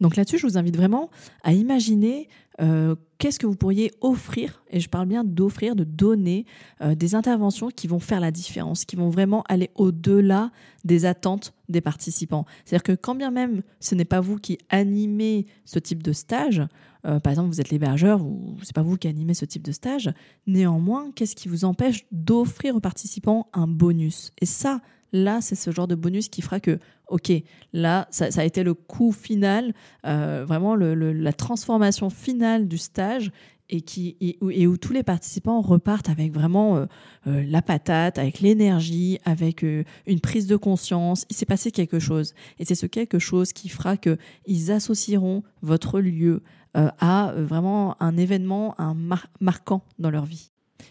Donc 0.00 0.16
là-dessus, 0.16 0.38
je 0.38 0.46
vous 0.46 0.58
invite 0.58 0.76
vraiment 0.76 1.10
à 1.42 1.52
imaginer 1.52 2.28
euh, 2.60 2.96
qu'est-ce 3.18 3.38
que 3.38 3.46
vous 3.46 3.54
pourriez 3.54 3.92
offrir, 4.00 4.62
et 4.70 4.80
je 4.80 4.88
parle 4.88 5.06
bien 5.06 5.22
d'offrir, 5.22 5.76
de 5.76 5.84
donner 5.84 6.44
euh, 6.80 6.96
des 6.96 7.14
interventions 7.14 7.68
qui 7.68 7.86
vont 7.86 8.00
faire 8.00 8.18
la 8.18 8.32
différence, 8.32 8.84
qui 8.84 8.96
vont 8.96 9.10
vraiment 9.10 9.44
aller 9.48 9.70
au-delà 9.76 10.50
des 10.84 11.04
attentes 11.04 11.54
des 11.68 11.80
participants. 11.80 12.46
C'est-à-dire 12.64 12.82
que 12.82 12.92
quand 12.92 13.14
bien 13.14 13.30
même 13.30 13.62
ce 13.78 13.94
n'est 13.94 14.04
pas 14.04 14.20
vous 14.20 14.38
qui 14.38 14.58
animez 14.70 15.46
ce 15.64 15.78
type 15.78 16.02
de 16.02 16.12
stage, 16.12 16.62
euh, 17.06 17.20
par 17.20 17.30
exemple 17.30 17.48
vous 17.48 17.60
êtes 17.60 17.70
l'hébergeur 17.70 18.24
ou 18.24 18.56
c'est 18.62 18.74
pas 18.74 18.82
vous 18.82 18.96
qui 18.96 19.06
animez 19.06 19.34
ce 19.34 19.44
type 19.44 19.62
de 19.62 19.72
stage, 19.72 20.12
néanmoins, 20.48 21.12
qu'est-ce 21.14 21.36
qui 21.36 21.48
vous 21.48 21.64
empêche 21.64 22.06
d'offrir 22.10 22.74
aux 22.74 22.80
participants 22.80 23.48
un 23.52 23.68
bonus? 23.68 24.32
Et 24.40 24.46
ça, 24.46 24.80
là, 25.12 25.40
c'est 25.40 25.54
ce 25.54 25.70
genre 25.70 25.88
de 25.88 25.94
bonus 25.94 26.28
qui 26.28 26.42
fera 26.42 26.60
que, 26.60 26.78
ok, 27.08 27.32
là, 27.72 28.06
ça, 28.10 28.28
a 28.36 28.44
été 28.44 28.62
le 28.62 28.74
coup 28.74 29.12
final, 29.12 29.74
euh, 30.06 30.44
vraiment 30.46 30.74
la 30.76 31.32
transformation 31.32 32.10
finale 32.10 32.68
du 32.68 32.78
stage 32.78 33.30
et, 33.70 33.82
qui, 33.82 34.16
et, 34.20 34.66
où, 34.66 34.76
tous 34.76 34.92
les 34.92 35.02
participants 35.02 35.60
repartent 35.60 36.08
avec 36.08 36.32
vraiment 36.32 36.76
euh, 36.76 36.86
euh, 37.26 37.44
la 37.46 37.60
patate, 37.60 38.18
avec 38.18 38.40
l'énergie, 38.40 39.18
avec 39.24 39.62
une 39.62 40.20
prise 40.22 40.46
de 40.46 40.56
conscience. 40.56 41.26
Il 41.30 41.36
s'est 41.36 41.46
passé 41.46 41.70
quelque 41.70 41.98
chose. 41.98 42.34
Et 42.58 42.64
c'est 42.64 42.74
ce 42.74 42.86
quelque 42.86 43.18
chose 43.18 43.52
qui 43.52 43.68
fera 43.68 43.96
qu'ils 43.96 44.72
associeront 44.72 45.42
votre 45.62 46.00
lieu 46.00 46.42
à 46.74 47.32
vraiment 47.36 48.00
un 48.00 48.16
événement 48.16 48.78
un 48.78 48.94
marquant 49.40 49.82
dans 49.98 50.10
leur 50.10 50.26
vie. 50.26 50.50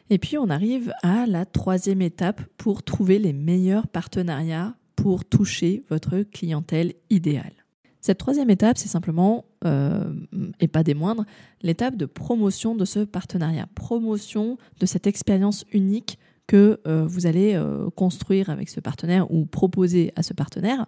Et 0.10 0.18
puis 0.18 0.38
on 0.38 0.50
arrive 0.50 0.94
à 1.04 1.26
la 1.26 1.46
troisième 1.46 2.02
étape 2.02 2.42
pour 2.58 2.84
trouver 2.84 3.20
les 3.20 3.34
meilleurs 3.34 3.88
partenariats 3.88 4.76
pour 4.96 5.26
toucher 5.26 5.84
votre 5.90 6.24
clientèle 6.24 6.94
idéale. 7.10 7.54
Cette 8.02 8.20
troisième 8.20 8.50
étape, 8.50 8.78
c'est 8.78 8.88
simplement, 8.88 9.46
euh, 9.66 10.14
et 10.60 10.68
pas 10.68 10.84
des 10.84 10.94
moindres, 10.94 11.26
l'étape 11.62 11.98
de 11.98 12.06
promotion 12.06 12.76
de 12.76 12.86
ce 12.86 13.00
partenariat, 13.00 13.68
promotion 13.76 14.58
de 14.80 14.86
cette 14.86 15.08
expérience 15.08 15.66
unique 15.74 16.18
que 16.48 16.80
euh, 16.88 17.06
vous 17.06 17.26
allez 17.26 17.56
euh, 17.56 17.90
construire 17.90 18.50
avec 18.50 18.70
ce 18.70 18.80
partenaire 18.80 19.30
ou 19.32 19.46
proposer 19.46 20.14
à 20.16 20.24
ce 20.24 20.34
partenaire. 20.34 20.86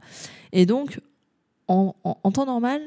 Et 0.54 0.66
donc, 0.66 1.02
en, 1.70 2.32
temps 2.32 2.46
normal, 2.46 2.82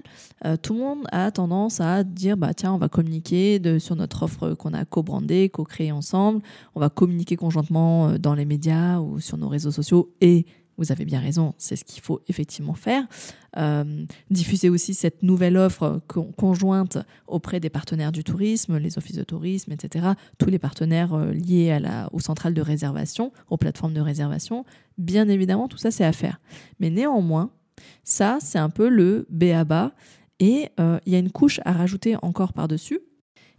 tout 0.62 0.74
le 0.74 0.80
monde 0.80 1.04
a 1.12 1.30
tendance 1.30 1.80
à 1.80 2.04
dire 2.04 2.36
bah 2.36 2.52
tiens, 2.54 2.72
on 2.72 2.78
va 2.78 2.88
communiquer 2.88 3.60
sur 3.78 3.96
notre 3.96 4.24
offre 4.24 4.54
qu'on 4.54 4.74
a 4.74 4.84
co-brandée, 4.84 5.48
co-créée 5.48 5.92
ensemble, 5.92 6.42
on 6.74 6.80
va 6.80 6.90
communiquer 6.90 7.36
conjointement 7.36 8.18
dans 8.18 8.34
les 8.34 8.44
médias 8.44 8.98
ou 8.98 9.20
sur 9.20 9.38
nos 9.38 9.48
réseaux 9.48 9.70
sociaux 9.70 10.12
et 10.20 10.46
vous 10.78 10.90
avez 10.92 11.04
bien 11.04 11.20
raison, 11.20 11.54
c'est 11.58 11.76
ce 11.76 11.84
qu'il 11.84 12.02
faut 12.02 12.20
effectivement 12.28 12.74
faire. 12.74 13.06
Euh, 13.58 14.04
diffuser 14.30 14.70
aussi 14.70 14.94
cette 14.94 15.22
nouvelle 15.22 15.56
offre 15.56 16.00
conjointe 16.36 16.98
auprès 17.26 17.60
des 17.60 17.70
partenaires 17.70 18.12
du 18.12 18.24
tourisme, 18.24 18.78
les 18.78 18.96
offices 18.96 19.16
de 19.16 19.24
tourisme, 19.24 19.72
etc. 19.72 20.12
Tous 20.38 20.48
les 20.48 20.58
partenaires 20.58 21.14
euh, 21.14 21.32
liés 21.32 21.70
à 21.70 21.80
la, 21.80 22.08
aux 22.12 22.20
centrales 22.20 22.54
de 22.54 22.62
réservation, 22.62 23.32
aux 23.50 23.58
plateformes 23.58 23.94
de 23.94 24.00
réservation. 24.00 24.64
Bien 24.98 25.28
évidemment, 25.28 25.68
tout 25.68 25.78
ça, 25.78 25.90
c'est 25.90 26.04
à 26.04 26.12
faire. 26.12 26.40
Mais 26.80 26.90
néanmoins, 26.90 27.50
ça, 28.04 28.38
c'est 28.40 28.58
un 28.58 28.70
peu 28.70 28.88
le 28.88 29.26
B 29.30 29.44
à 29.44 29.64
bas. 29.64 29.92
Et 30.40 30.68
euh, 30.80 30.98
il 31.06 31.12
y 31.12 31.16
a 31.16 31.18
une 31.18 31.30
couche 31.30 31.60
à 31.64 31.72
rajouter 31.72 32.16
encore 32.22 32.52
par-dessus, 32.52 33.00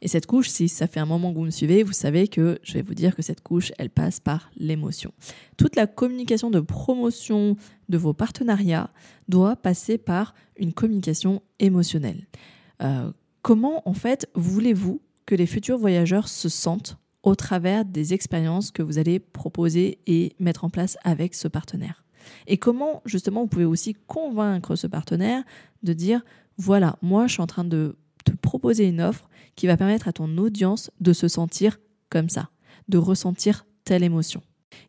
et 0.04 0.10
cette 0.10 0.26
couche, 0.26 0.50
si 0.50 0.68
ça 0.68 0.86
fait 0.86 1.00
un 1.00 1.06
moment 1.06 1.32
que 1.32 1.38
vous 1.38 1.46
me 1.46 1.50
suivez, 1.50 1.82
vous 1.82 1.94
savez 1.94 2.28
que 2.28 2.60
je 2.62 2.74
vais 2.74 2.82
vous 2.82 2.94
dire 2.94 3.16
que 3.16 3.22
cette 3.22 3.40
couche, 3.40 3.72
elle 3.78 3.90
passe 3.90 4.20
par 4.20 4.52
l'émotion. 4.58 5.14
Toute 5.56 5.78
la 5.78 5.88
communication 5.88 6.50
de 6.50 6.60
promotion 6.60 7.56
de 7.88 7.98
vos 7.98 8.12
partenariats 8.12 8.90
doit 9.30 9.56
passer 9.56 9.98
par 9.98 10.36
une 10.58 10.74
communication 10.74 11.42
émotionnelle. 11.60 12.28
Euh, 12.82 13.14
comment, 13.44 13.88
en 13.88 13.94
fait, 13.94 14.30
voulez-vous 14.36 15.02
que 15.26 15.36
les 15.36 15.46
futurs 15.46 15.78
voyageurs 15.78 16.28
se 16.28 16.50
sentent 16.50 16.98
au 17.24 17.36
travers 17.36 17.86
des 17.86 18.14
expériences 18.14 18.72
que 18.72 18.84
vous 18.84 18.98
allez 18.98 19.20
proposer 19.20 20.00
et 20.06 20.34
mettre 20.38 20.66
en 20.66 20.70
place 20.70 20.98
avec 21.06 21.34
ce 21.34 21.48
partenaire? 21.48 22.04
Et 22.48 22.58
comment, 22.58 23.02
justement, 23.06 23.42
vous 23.42 23.48
pouvez 23.48 23.66
aussi 23.66 23.96
convaincre 24.08 24.76
ce 24.76 24.88
partenaire 24.88 25.44
de 25.84 25.94
dire, 25.94 26.22
voilà, 26.58 26.98
moi, 27.02 27.28
je 27.28 27.34
suis 27.34 27.42
en 27.42 27.48
train 27.48 27.64
de 27.64 27.96
te 28.26 28.32
proposer 28.32 28.88
une 28.88 29.02
offre 29.02 29.30
qui 29.56 29.68
va 29.68 29.78
permettre 29.78 30.08
à 30.08 30.14
ton 30.14 30.38
audience 30.38 30.92
de 31.00 31.14
se 31.14 31.28
sentir 31.28 31.80
comme 32.10 32.30
ça, 32.30 32.50
de 32.88 32.98
ressentir 32.98 33.66
telle 33.84 34.04
émotion. 34.04 34.42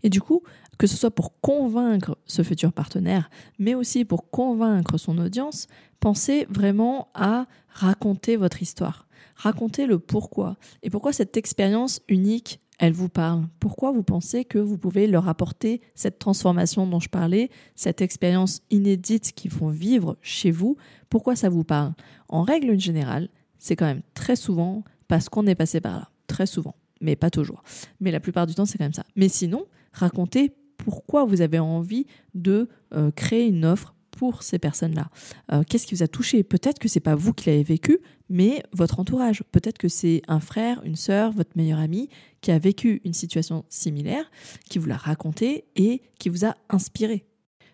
Et 0.02 0.10
du 0.10 0.20
coup, 0.20 0.42
que 0.78 0.86
ce 0.86 0.96
soit 0.96 1.10
pour 1.10 1.40
convaincre 1.40 2.18
ce 2.26 2.42
futur 2.42 2.72
partenaire, 2.72 3.30
mais 3.58 3.74
aussi 3.74 4.04
pour 4.04 4.30
convaincre 4.30 4.98
son 4.98 5.18
audience, 5.18 5.66
pensez 6.00 6.46
vraiment 6.50 7.08
à 7.14 7.46
raconter 7.68 8.36
votre 8.36 8.62
histoire. 8.62 9.06
Racontez 9.36 9.86
le 9.86 9.98
pourquoi. 9.98 10.56
Et 10.82 10.90
pourquoi 10.90 11.12
cette 11.12 11.36
expérience 11.36 12.00
unique, 12.08 12.60
elle 12.78 12.92
vous 12.92 13.08
parle. 13.08 13.46
Pourquoi 13.60 13.92
vous 13.92 14.02
pensez 14.02 14.44
que 14.44 14.58
vous 14.58 14.78
pouvez 14.78 15.06
leur 15.06 15.28
apporter 15.28 15.80
cette 15.94 16.18
transformation 16.18 16.86
dont 16.86 17.00
je 17.00 17.08
parlais, 17.08 17.50
cette 17.74 18.00
expérience 18.00 18.62
inédite 18.70 19.32
qu'ils 19.32 19.50
font 19.50 19.68
vivre 19.68 20.16
chez 20.22 20.50
vous? 20.50 20.76
Pourquoi 21.08 21.36
ça 21.36 21.48
vous 21.48 21.64
parle? 21.64 21.92
En 22.28 22.42
règle 22.42 22.78
générale, 22.78 23.28
c'est 23.58 23.76
quand 23.76 23.86
même 23.86 24.02
très 24.14 24.36
souvent 24.36 24.84
parce 25.08 25.28
qu'on 25.28 25.46
est 25.46 25.54
passé 25.54 25.80
par 25.80 25.96
là. 25.96 26.10
Très 26.26 26.46
souvent, 26.46 26.74
mais 27.00 27.16
pas 27.16 27.30
toujours. 27.30 27.62
Mais 28.00 28.10
la 28.10 28.20
plupart 28.20 28.46
du 28.46 28.54
temps, 28.54 28.64
c'est 28.64 28.78
quand 28.78 28.84
même 28.84 28.92
ça. 28.92 29.04
Mais 29.14 29.28
sinon, 29.28 29.66
racontez 29.92 30.54
pourquoi 30.76 31.24
vous 31.24 31.40
avez 31.40 31.58
envie 31.58 32.06
de 32.34 32.68
euh, 32.92 33.10
créer 33.10 33.46
une 33.46 33.64
offre 33.64 33.93
pour 34.16 34.42
ces 34.42 34.58
personnes-là. 34.58 35.08
Euh, 35.52 35.62
qu'est-ce 35.68 35.86
qui 35.86 35.94
vous 35.94 36.02
a 36.02 36.08
touché? 36.08 36.42
Peut-être 36.42 36.78
que 36.78 36.88
c'est 36.88 37.00
pas 37.00 37.14
vous 37.14 37.32
qui 37.32 37.50
l'avez 37.50 37.62
vécu, 37.62 37.98
mais 38.28 38.62
votre 38.72 39.00
entourage. 39.00 39.42
Peut-être 39.52 39.78
que 39.78 39.88
c'est 39.88 40.22
un 40.28 40.40
frère, 40.40 40.82
une 40.84 40.96
sœur, 40.96 41.32
votre 41.32 41.50
meilleur 41.56 41.78
ami 41.78 42.08
qui 42.40 42.50
a 42.50 42.58
vécu 42.58 43.00
une 43.04 43.12
situation 43.12 43.64
similaire, 43.68 44.30
qui 44.68 44.78
vous 44.78 44.86
l'a 44.86 44.96
raconté 44.96 45.64
et 45.76 46.02
qui 46.18 46.28
vous 46.28 46.44
a 46.44 46.56
inspiré. 46.70 47.24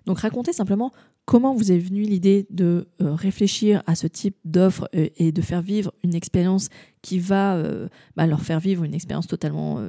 Donc 0.07 0.20
racontez 0.20 0.53
simplement 0.53 0.92
Comment 1.31 1.55
vous 1.55 1.70
est 1.70 1.79
venue 1.79 2.03
l'idée 2.03 2.48
de 2.50 2.88
euh, 3.00 3.14
réfléchir 3.14 3.85
à 3.87 3.94
ce 3.94 4.09
type 4.09 4.35
d'offre 4.44 4.88
euh, 4.96 5.11
et 5.16 5.31
de 5.31 5.42
faire 5.42 5.62
vivre 5.62 5.92
une 6.03 6.16
expérience 6.16 6.70
qui 7.02 7.18
va 7.18 7.56
euh, 7.56 7.88
bah, 8.16 8.26
leur 8.26 8.42
faire 8.42 8.60
vivre 8.60 8.84
une 8.84 8.94
expérience 8.94 9.26
totalement 9.26 9.80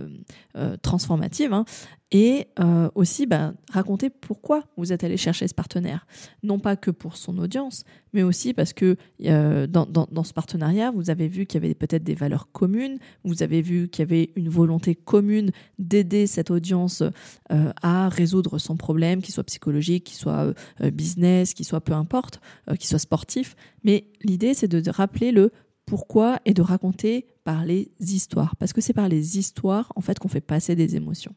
transformative 0.82 1.54
hein, 1.54 1.66
et 2.12 2.48
aussi 2.96 3.26
bah, 3.26 3.54
raconter 3.72 4.10
pourquoi 4.10 4.64
vous 4.78 4.92
êtes 4.92 5.04
allé 5.04 5.18
chercher 5.18 5.48
ce 5.48 5.54
partenaire. 5.54 6.06
Non 6.44 6.60
pas 6.60 6.76
que 6.76 6.92
pour 6.92 7.16
son 7.16 7.38
audience, 7.38 7.84
mais 8.14 8.24
aussi 8.24 8.54
parce 8.54 8.74
que 8.74 8.98
dans, 9.20 10.24
ce 10.24 10.34
partenariat, 10.34 10.92
vous 10.92 11.10
avez 11.10 11.28
vu 11.28 11.46
qu'il 11.46 11.62
y 11.62 11.66
avait 11.66 11.74
peut-être 11.74 12.04
des 12.04 12.16
valeurs 12.16 12.52
communes, 12.52 12.98
vous 13.24 13.44
avez 13.44 13.62
vu 13.62 13.88
qu'il 13.88 14.04
y 14.04 14.08
avait 14.08 14.32
une 14.36 14.50
volonté 14.50 14.96
commune 14.96 15.52
d'aider 15.80 16.28
cette 16.28 16.52
audience 16.52 17.04
à 17.50 18.10
résoudre 18.10 18.58
son 18.58 18.76
problème, 18.76 19.22
qu'il 19.22 19.34
soit 19.34 19.46
psychologique, 19.46 20.06
qu'il 20.06 20.18
soit 20.18 20.54
business 20.92 21.52
qui 21.54 21.64
soit 21.64 21.82
peu 21.82 21.94
importe, 21.94 22.42
euh, 22.70 22.76
qui 22.76 22.88
soit 22.88 23.00
sportif. 23.00 23.56
Mais 23.84 24.06
l'idée, 24.22 24.54
c'est 24.54 24.68
de 24.68 24.90
rappeler 24.90 25.32
le 25.32 25.52
pourquoi 25.86 26.40
et 26.46 26.54
de 26.54 26.62
raconter 26.62 27.28
par 27.44 27.66
les 27.66 27.92
histoires. 28.00 28.56
Parce 28.56 28.74
que 28.74 28.82
c'est 28.82 28.94
par 28.94 29.10
les 29.10 29.38
histoires, 29.38 29.92
en 29.96 30.02
fait, 30.02 30.20
qu'on 30.20 30.28
fait 30.28 30.42
passer 30.42 30.76
des 30.76 30.96
émotions. 30.96 31.34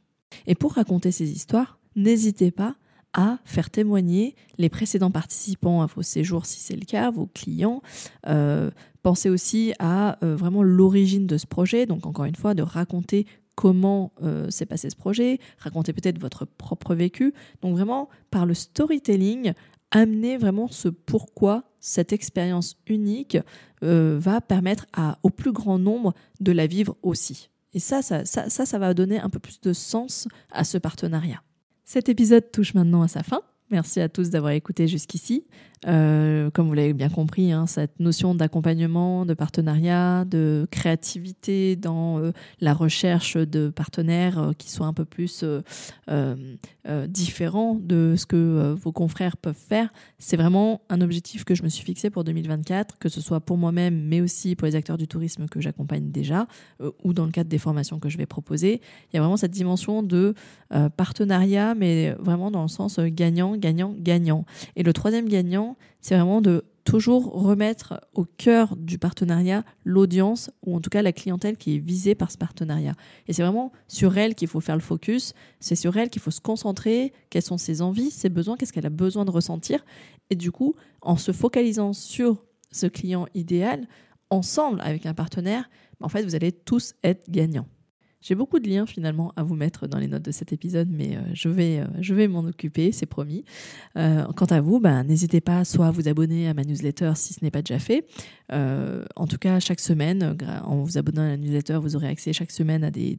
Et 0.46 0.54
pour 0.54 0.74
raconter 0.74 1.10
ces 1.10 1.30
histoires, 1.30 1.78
n'hésitez 1.96 2.50
pas 2.50 2.76
à 3.12 3.38
faire 3.44 3.70
témoigner 3.70 4.34
les 4.58 4.68
précédents 4.68 5.12
participants 5.12 5.82
à 5.82 5.86
vos 5.86 6.02
séjours 6.02 6.46
si 6.46 6.60
c'est 6.60 6.74
le 6.74 6.84
cas, 6.84 7.10
vos 7.10 7.26
clients. 7.26 7.80
Euh, 8.26 8.70
pensez 9.02 9.30
aussi 9.30 9.72
à 9.78 10.18
euh, 10.24 10.34
vraiment 10.34 10.64
l'origine 10.64 11.26
de 11.26 11.38
ce 11.38 11.46
projet, 11.46 11.86
donc 11.86 12.06
encore 12.06 12.24
une 12.24 12.34
fois 12.34 12.54
de 12.54 12.62
raconter 12.62 13.26
comment 13.54 14.10
s'est 14.48 14.66
passé 14.66 14.90
ce 14.90 14.96
projet, 14.96 15.38
raconter 15.58 15.92
peut-être 15.92 16.18
votre 16.18 16.44
propre 16.44 16.96
vécu. 16.96 17.32
Donc 17.62 17.76
vraiment 17.76 18.08
par 18.32 18.46
le 18.46 18.54
storytelling, 18.54 19.52
amener 19.94 20.36
vraiment 20.36 20.68
ce 20.68 20.88
pourquoi 20.88 21.62
cette 21.80 22.12
expérience 22.12 22.76
unique 22.86 23.38
euh, 23.82 24.18
va 24.20 24.40
permettre 24.40 24.86
à, 24.92 25.18
au 25.22 25.30
plus 25.30 25.52
grand 25.52 25.78
nombre 25.78 26.14
de 26.40 26.52
la 26.52 26.66
vivre 26.66 26.96
aussi. 27.02 27.48
Et 27.72 27.78
ça 27.78 28.02
ça, 28.02 28.24
ça, 28.24 28.48
ça, 28.48 28.78
va 28.78 28.92
donner 28.92 29.18
un 29.18 29.30
peu 29.30 29.38
plus 29.38 29.60
de 29.60 29.72
sens 29.72 30.28
à 30.50 30.64
ce 30.64 30.78
partenariat. 30.78 31.42
Cet 31.84 32.08
épisode 32.08 32.50
touche 32.50 32.74
maintenant 32.74 33.02
à 33.02 33.08
sa 33.08 33.22
fin. 33.22 33.42
Merci 33.70 34.00
à 34.00 34.08
tous 34.08 34.30
d'avoir 34.30 34.52
écouté 34.52 34.88
jusqu'ici. 34.88 35.46
Euh, 35.86 36.50
comme 36.50 36.68
vous 36.68 36.74
l'avez 36.74 36.92
bien 36.92 37.08
compris, 37.08 37.52
hein, 37.52 37.66
cette 37.66 38.00
notion 38.00 38.34
d'accompagnement, 38.34 39.26
de 39.26 39.34
partenariat, 39.34 40.24
de 40.24 40.66
créativité 40.70 41.76
dans 41.76 42.18
euh, 42.18 42.32
la 42.60 42.72
recherche 42.72 43.36
de 43.36 43.68
partenaires 43.68 44.38
euh, 44.38 44.52
qui 44.56 44.70
soient 44.70 44.86
un 44.86 44.92
peu 44.92 45.04
plus 45.04 45.44
différents 47.08 47.74
de 47.74 48.14
ce 48.16 48.26
que 48.26 48.74
vos 48.74 48.92
confrères 48.92 49.36
peuvent 49.36 49.54
faire, 49.54 49.92
c'est 50.18 50.36
vraiment 50.36 50.82
un 50.88 51.00
objectif 51.00 51.44
que 51.44 51.54
je 51.54 51.62
me 51.62 51.68
suis 51.68 51.84
fixé 51.84 52.10
pour 52.10 52.24
2024, 52.24 52.98
que 52.98 53.08
ce 53.08 53.20
soit 53.20 53.40
pour 53.40 53.56
moi-même, 53.56 54.06
mais 54.06 54.20
aussi 54.20 54.54
pour 54.54 54.66
les 54.66 54.76
acteurs 54.76 54.96
du 54.96 55.08
tourisme 55.08 55.46
que 55.46 55.60
j'accompagne 55.60 56.10
déjà, 56.10 56.46
ou 57.02 57.12
dans 57.12 57.24
le 57.24 57.30
cadre 57.30 57.48
des 57.48 57.58
formations 57.58 57.98
que 57.98 58.08
je 58.08 58.18
vais 58.18 58.26
proposer. 58.26 58.80
Il 59.12 59.16
y 59.16 59.18
a 59.18 59.20
vraiment 59.20 59.36
cette 59.36 59.50
dimension 59.50 60.02
de 60.02 60.34
partenariat, 60.96 61.74
mais 61.74 62.12
vraiment 62.18 62.50
dans 62.50 62.62
le 62.62 62.68
sens 62.68 62.98
gagnant, 62.98 63.56
gagnant, 63.56 63.94
gagnant. 63.98 64.44
Et 64.76 64.82
le 64.82 64.92
troisième 64.92 65.28
gagnant, 65.28 65.73
c'est 66.00 66.14
vraiment 66.14 66.40
de 66.40 66.64
toujours 66.84 67.32
remettre 67.32 68.00
au 68.12 68.24
cœur 68.24 68.76
du 68.76 68.98
partenariat 68.98 69.64
l'audience 69.84 70.50
ou 70.64 70.76
en 70.76 70.80
tout 70.80 70.90
cas 70.90 71.02
la 71.02 71.12
clientèle 71.12 71.56
qui 71.56 71.76
est 71.76 71.78
visée 71.78 72.14
par 72.14 72.30
ce 72.30 72.36
partenariat. 72.36 72.94
Et 73.26 73.32
c'est 73.32 73.42
vraiment 73.42 73.72
sur 73.88 74.16
elle 74.18 74.34
qu'il 74.34 74.48
faut 74.48 74.60
faire 74.60 74.76
le 74.76 74.82
focus, 74.82 75.32
c'est 75.60 75.76
sur 75.76 75.96
elle 75.96 76.10
qu'il 76.10 76.20
faut 76.20 76.30
se 76.30 76.40
concentrer, 76.40 77.12
quelles 77.30 77.42
sont 77.42 77.58
ses 77.58 77.80
envies, 77.80 78.10
ses 78.10 78.28
besoins, 78.28 78.56
qu'est-ce 78.56 78.72
qu'elle 78.72 78.86
a 78.86 78.90
besoin 78.90 79.24
de 79.24 79.30
ressentir. 79.30 79.84
Et 80.30 80.36
du 80.36 80.52
coup, 80.52 80.74
en 81.00 81.16
se 81.16 81.32
focalisant 81.32 81.92
sur 81.92 82.44
ce 82.70 82.86
client 82.86 83.26
idéal, 83.34 83.88
ensemble 84.30 84.80
avec 84.82 85.06
un 85.06 85.14
partenaire, 85.14 85.70
en 86.00 86.08
fait, 86.08 86.22
vous 86.22 86.34
allez 86.34 86.52
tous 86.52 86.94
être 87.02 87.30
gagnants. 87.30 87.66
J'ai 88.24 88.34
beaucoup 88.34 88.58
de 88.58 88.66
liens 88.66 88.86
finalement 88.86 89.34
à 89.36 89.42
vous 89.42 89.54
mettre 89.54 89.86
dans 89.86 89.98
les 89.98 90.08
notes 90.08 90.22
de 90.22 90.30
cet 90.30 90.50
épisode, 90.50 90.88
mais 90.90 91.14
euh, 91.14 91.20
je 91.34 91.50
vais, 91.50 91.80
euh, 91.80 91.84
je 92.00 92.14
vais 92.14 92.26
m'en 92.26 92.40
occuper, 92.40 92.90
c'est 92.90 93.04
promis. 93.04 93.44
Euh, 93.98 94.24
quant 94.34 94.46
à 94.46 94.62
vous, 94.62 94.80
ben, 94.80 95.04
n'hésitez 95.04 95.42
pas 95.42 95.66
soit 95.66 95.88
à 95.88 95.90
vous 95.90 96.08
abonner 96.08 96.48
à 96.48 96.54
ma 96.54 96.64
newsletter 96.64 97.12
si 97.16 97.34
ce 97.34 97.44
n'est 97.44 97.50
pas 97.50 97.60
déjà 97.60 97.78
fait. 97.78 98.06
En 98.50 99.26
tout 99.28 99.38
cas, 99.38 99.60
chaque 99.60 99.80
semaine, 99.80 100.36
en 100.64 100.76
vous 100.76 100.98
abonnant 100.98 101.22
à 101.22 101.28
la 101.28 101.36
newsletter, 101.36 101.78
vous 101.80 101.96
aurez 101.96 102.08
accès 102.08 102.32
chaque 102.32 102.50
semaine 102.50 102.84
à 102.84 102.90
des, 102.90 103.18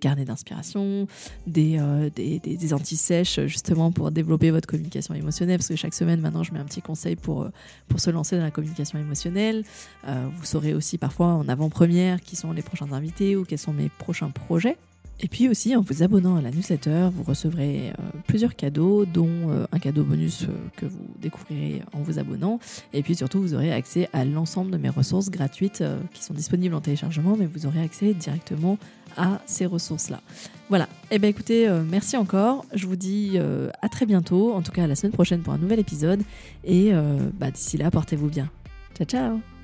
carnets 0.00 0.24
d'inspiration, 0.24 1.06
des, 1.46 1.80
des 2.14 2.74
anti-sèches 2.74 3.40
justement 3.46 3.92
pour 3.92 4.10
développer 4.10 4.50
votre 4.50 4.68
communication 4.68 5.14
émotionnelle, 5.14 5.58
parce 5.58 5.68
que 5.68 5.76
chaque 5.76 5.94
semaine 5.94 6.20
maintenant, 6.20 6.42
je 6.42 6.52
mets 6.52 6.60
un 6.60 6.64
petit 6.64 6.82
conseil 6.82 7.16
pour, 7.16 7.48
pour 7.88 8.00
se 8.00 8.10
lancer 8.10 8.36
dans 8.36 8.44
la 8.44 8.50
communication 8.50 8.98
émotionnelle. 8.98 9.64
vous 10.06 10.44
saurez 10.44 10.74
aussi 10.74 10.98
parfois 10.98 11.28
en 11.28 11.48
avant-première 11.48 12.20
qui 12.20 12.36
sont 12.36 12.52
les 12.52 12.62
prochains 12.62 12.92
invités 12.92 13.36
ou 13.36 13.44
quels 13.44 13.58
sont 13.58 13.72
mes 13.72 13.88
prochains 13.88 14.30
projets. 14.30 14.76
Et 15.22 15.28
puis 15.28 15.48
aussi, 15.48 15.76
en 15.76 15.82
vous 15.82 16.02
abonnant 16.02 16.36
à 16.36 16.40
la 16.40 16.50
newsletter, 16.50 17.08
vous 17.12 17.22
recevrez 17.22 17.90
euh, 17.90 17.92
plusieurs 18.26 18.56
cadeaux, 18.56 19.04
dont 19.04 19.28
euh, 19.28 19.66
un 19.70 19.78
cadeau 19.78 20.02
bonus 20.02 20.44
euh, 20.44 20.46
que 20.76 20.86
vous 20.86 21.06
découvrirez 21.20 21.82
en 21.92 22.00
vous 22.00 22.18
abonnant. 22.18 22.58
Et 22.94 23.02
puis 23.02 23.14
surtout, 23.14 23.40
vous 23.40 23.54
aurez 23.54 23.70
accès 23.70 24.08
à 24.14 24.24
l'ensemble 24.24 24.70
de 24.70 24.78
mes 24.78 24.88
ressources 24.88 25.28
gratuites 25.30 25.84
qui 26.14 26.24
sont 26.24 26.32
disponibles 26.32 26.74
en 26.74 26.80
téléchargement, 26.80 27.36
mais 27.38 27.44
vous 27.44 27.66
aurez 27.66 27.82
accès 27.82 28.14
directement 28.14 28.78
à 29.16 29.42
ces 29.44 29.66
ressources-là. 29.66 30.22
Voilà. 30.70 30.88
Eh 31.10 31.18
bien 31.18 31.28
écoutez, 31.28 31.68
merci 31.88 32.16
encore. 32.16 32.64
Je 32.72 32.86
vous 32.86 32.96
dis 32.96 33.38
à 33.38 33.88
très 33.88 34.06
bientôt, 34.06 34.52
en 34.54 34.62
tout 34.62 34.72
cas 34.72 34.84
à 34.84 34.86
la 34.86 34.94
semaine 34.94 35.12
prochaine 35.12 35.40
pour 35.40 35.52
un 35.52 35.58
nouvel 35.58 35.80
épisode. 35.80 36.22
Et 36.64 36.92
bah, 37.38 37.50
d'ici 37.50 37.76
là, 37.76 37.90
portez-vous 37.90 38.28
bien. 38.28 38.48
Ciao 38.96 39.06
ciao 39.06 39.59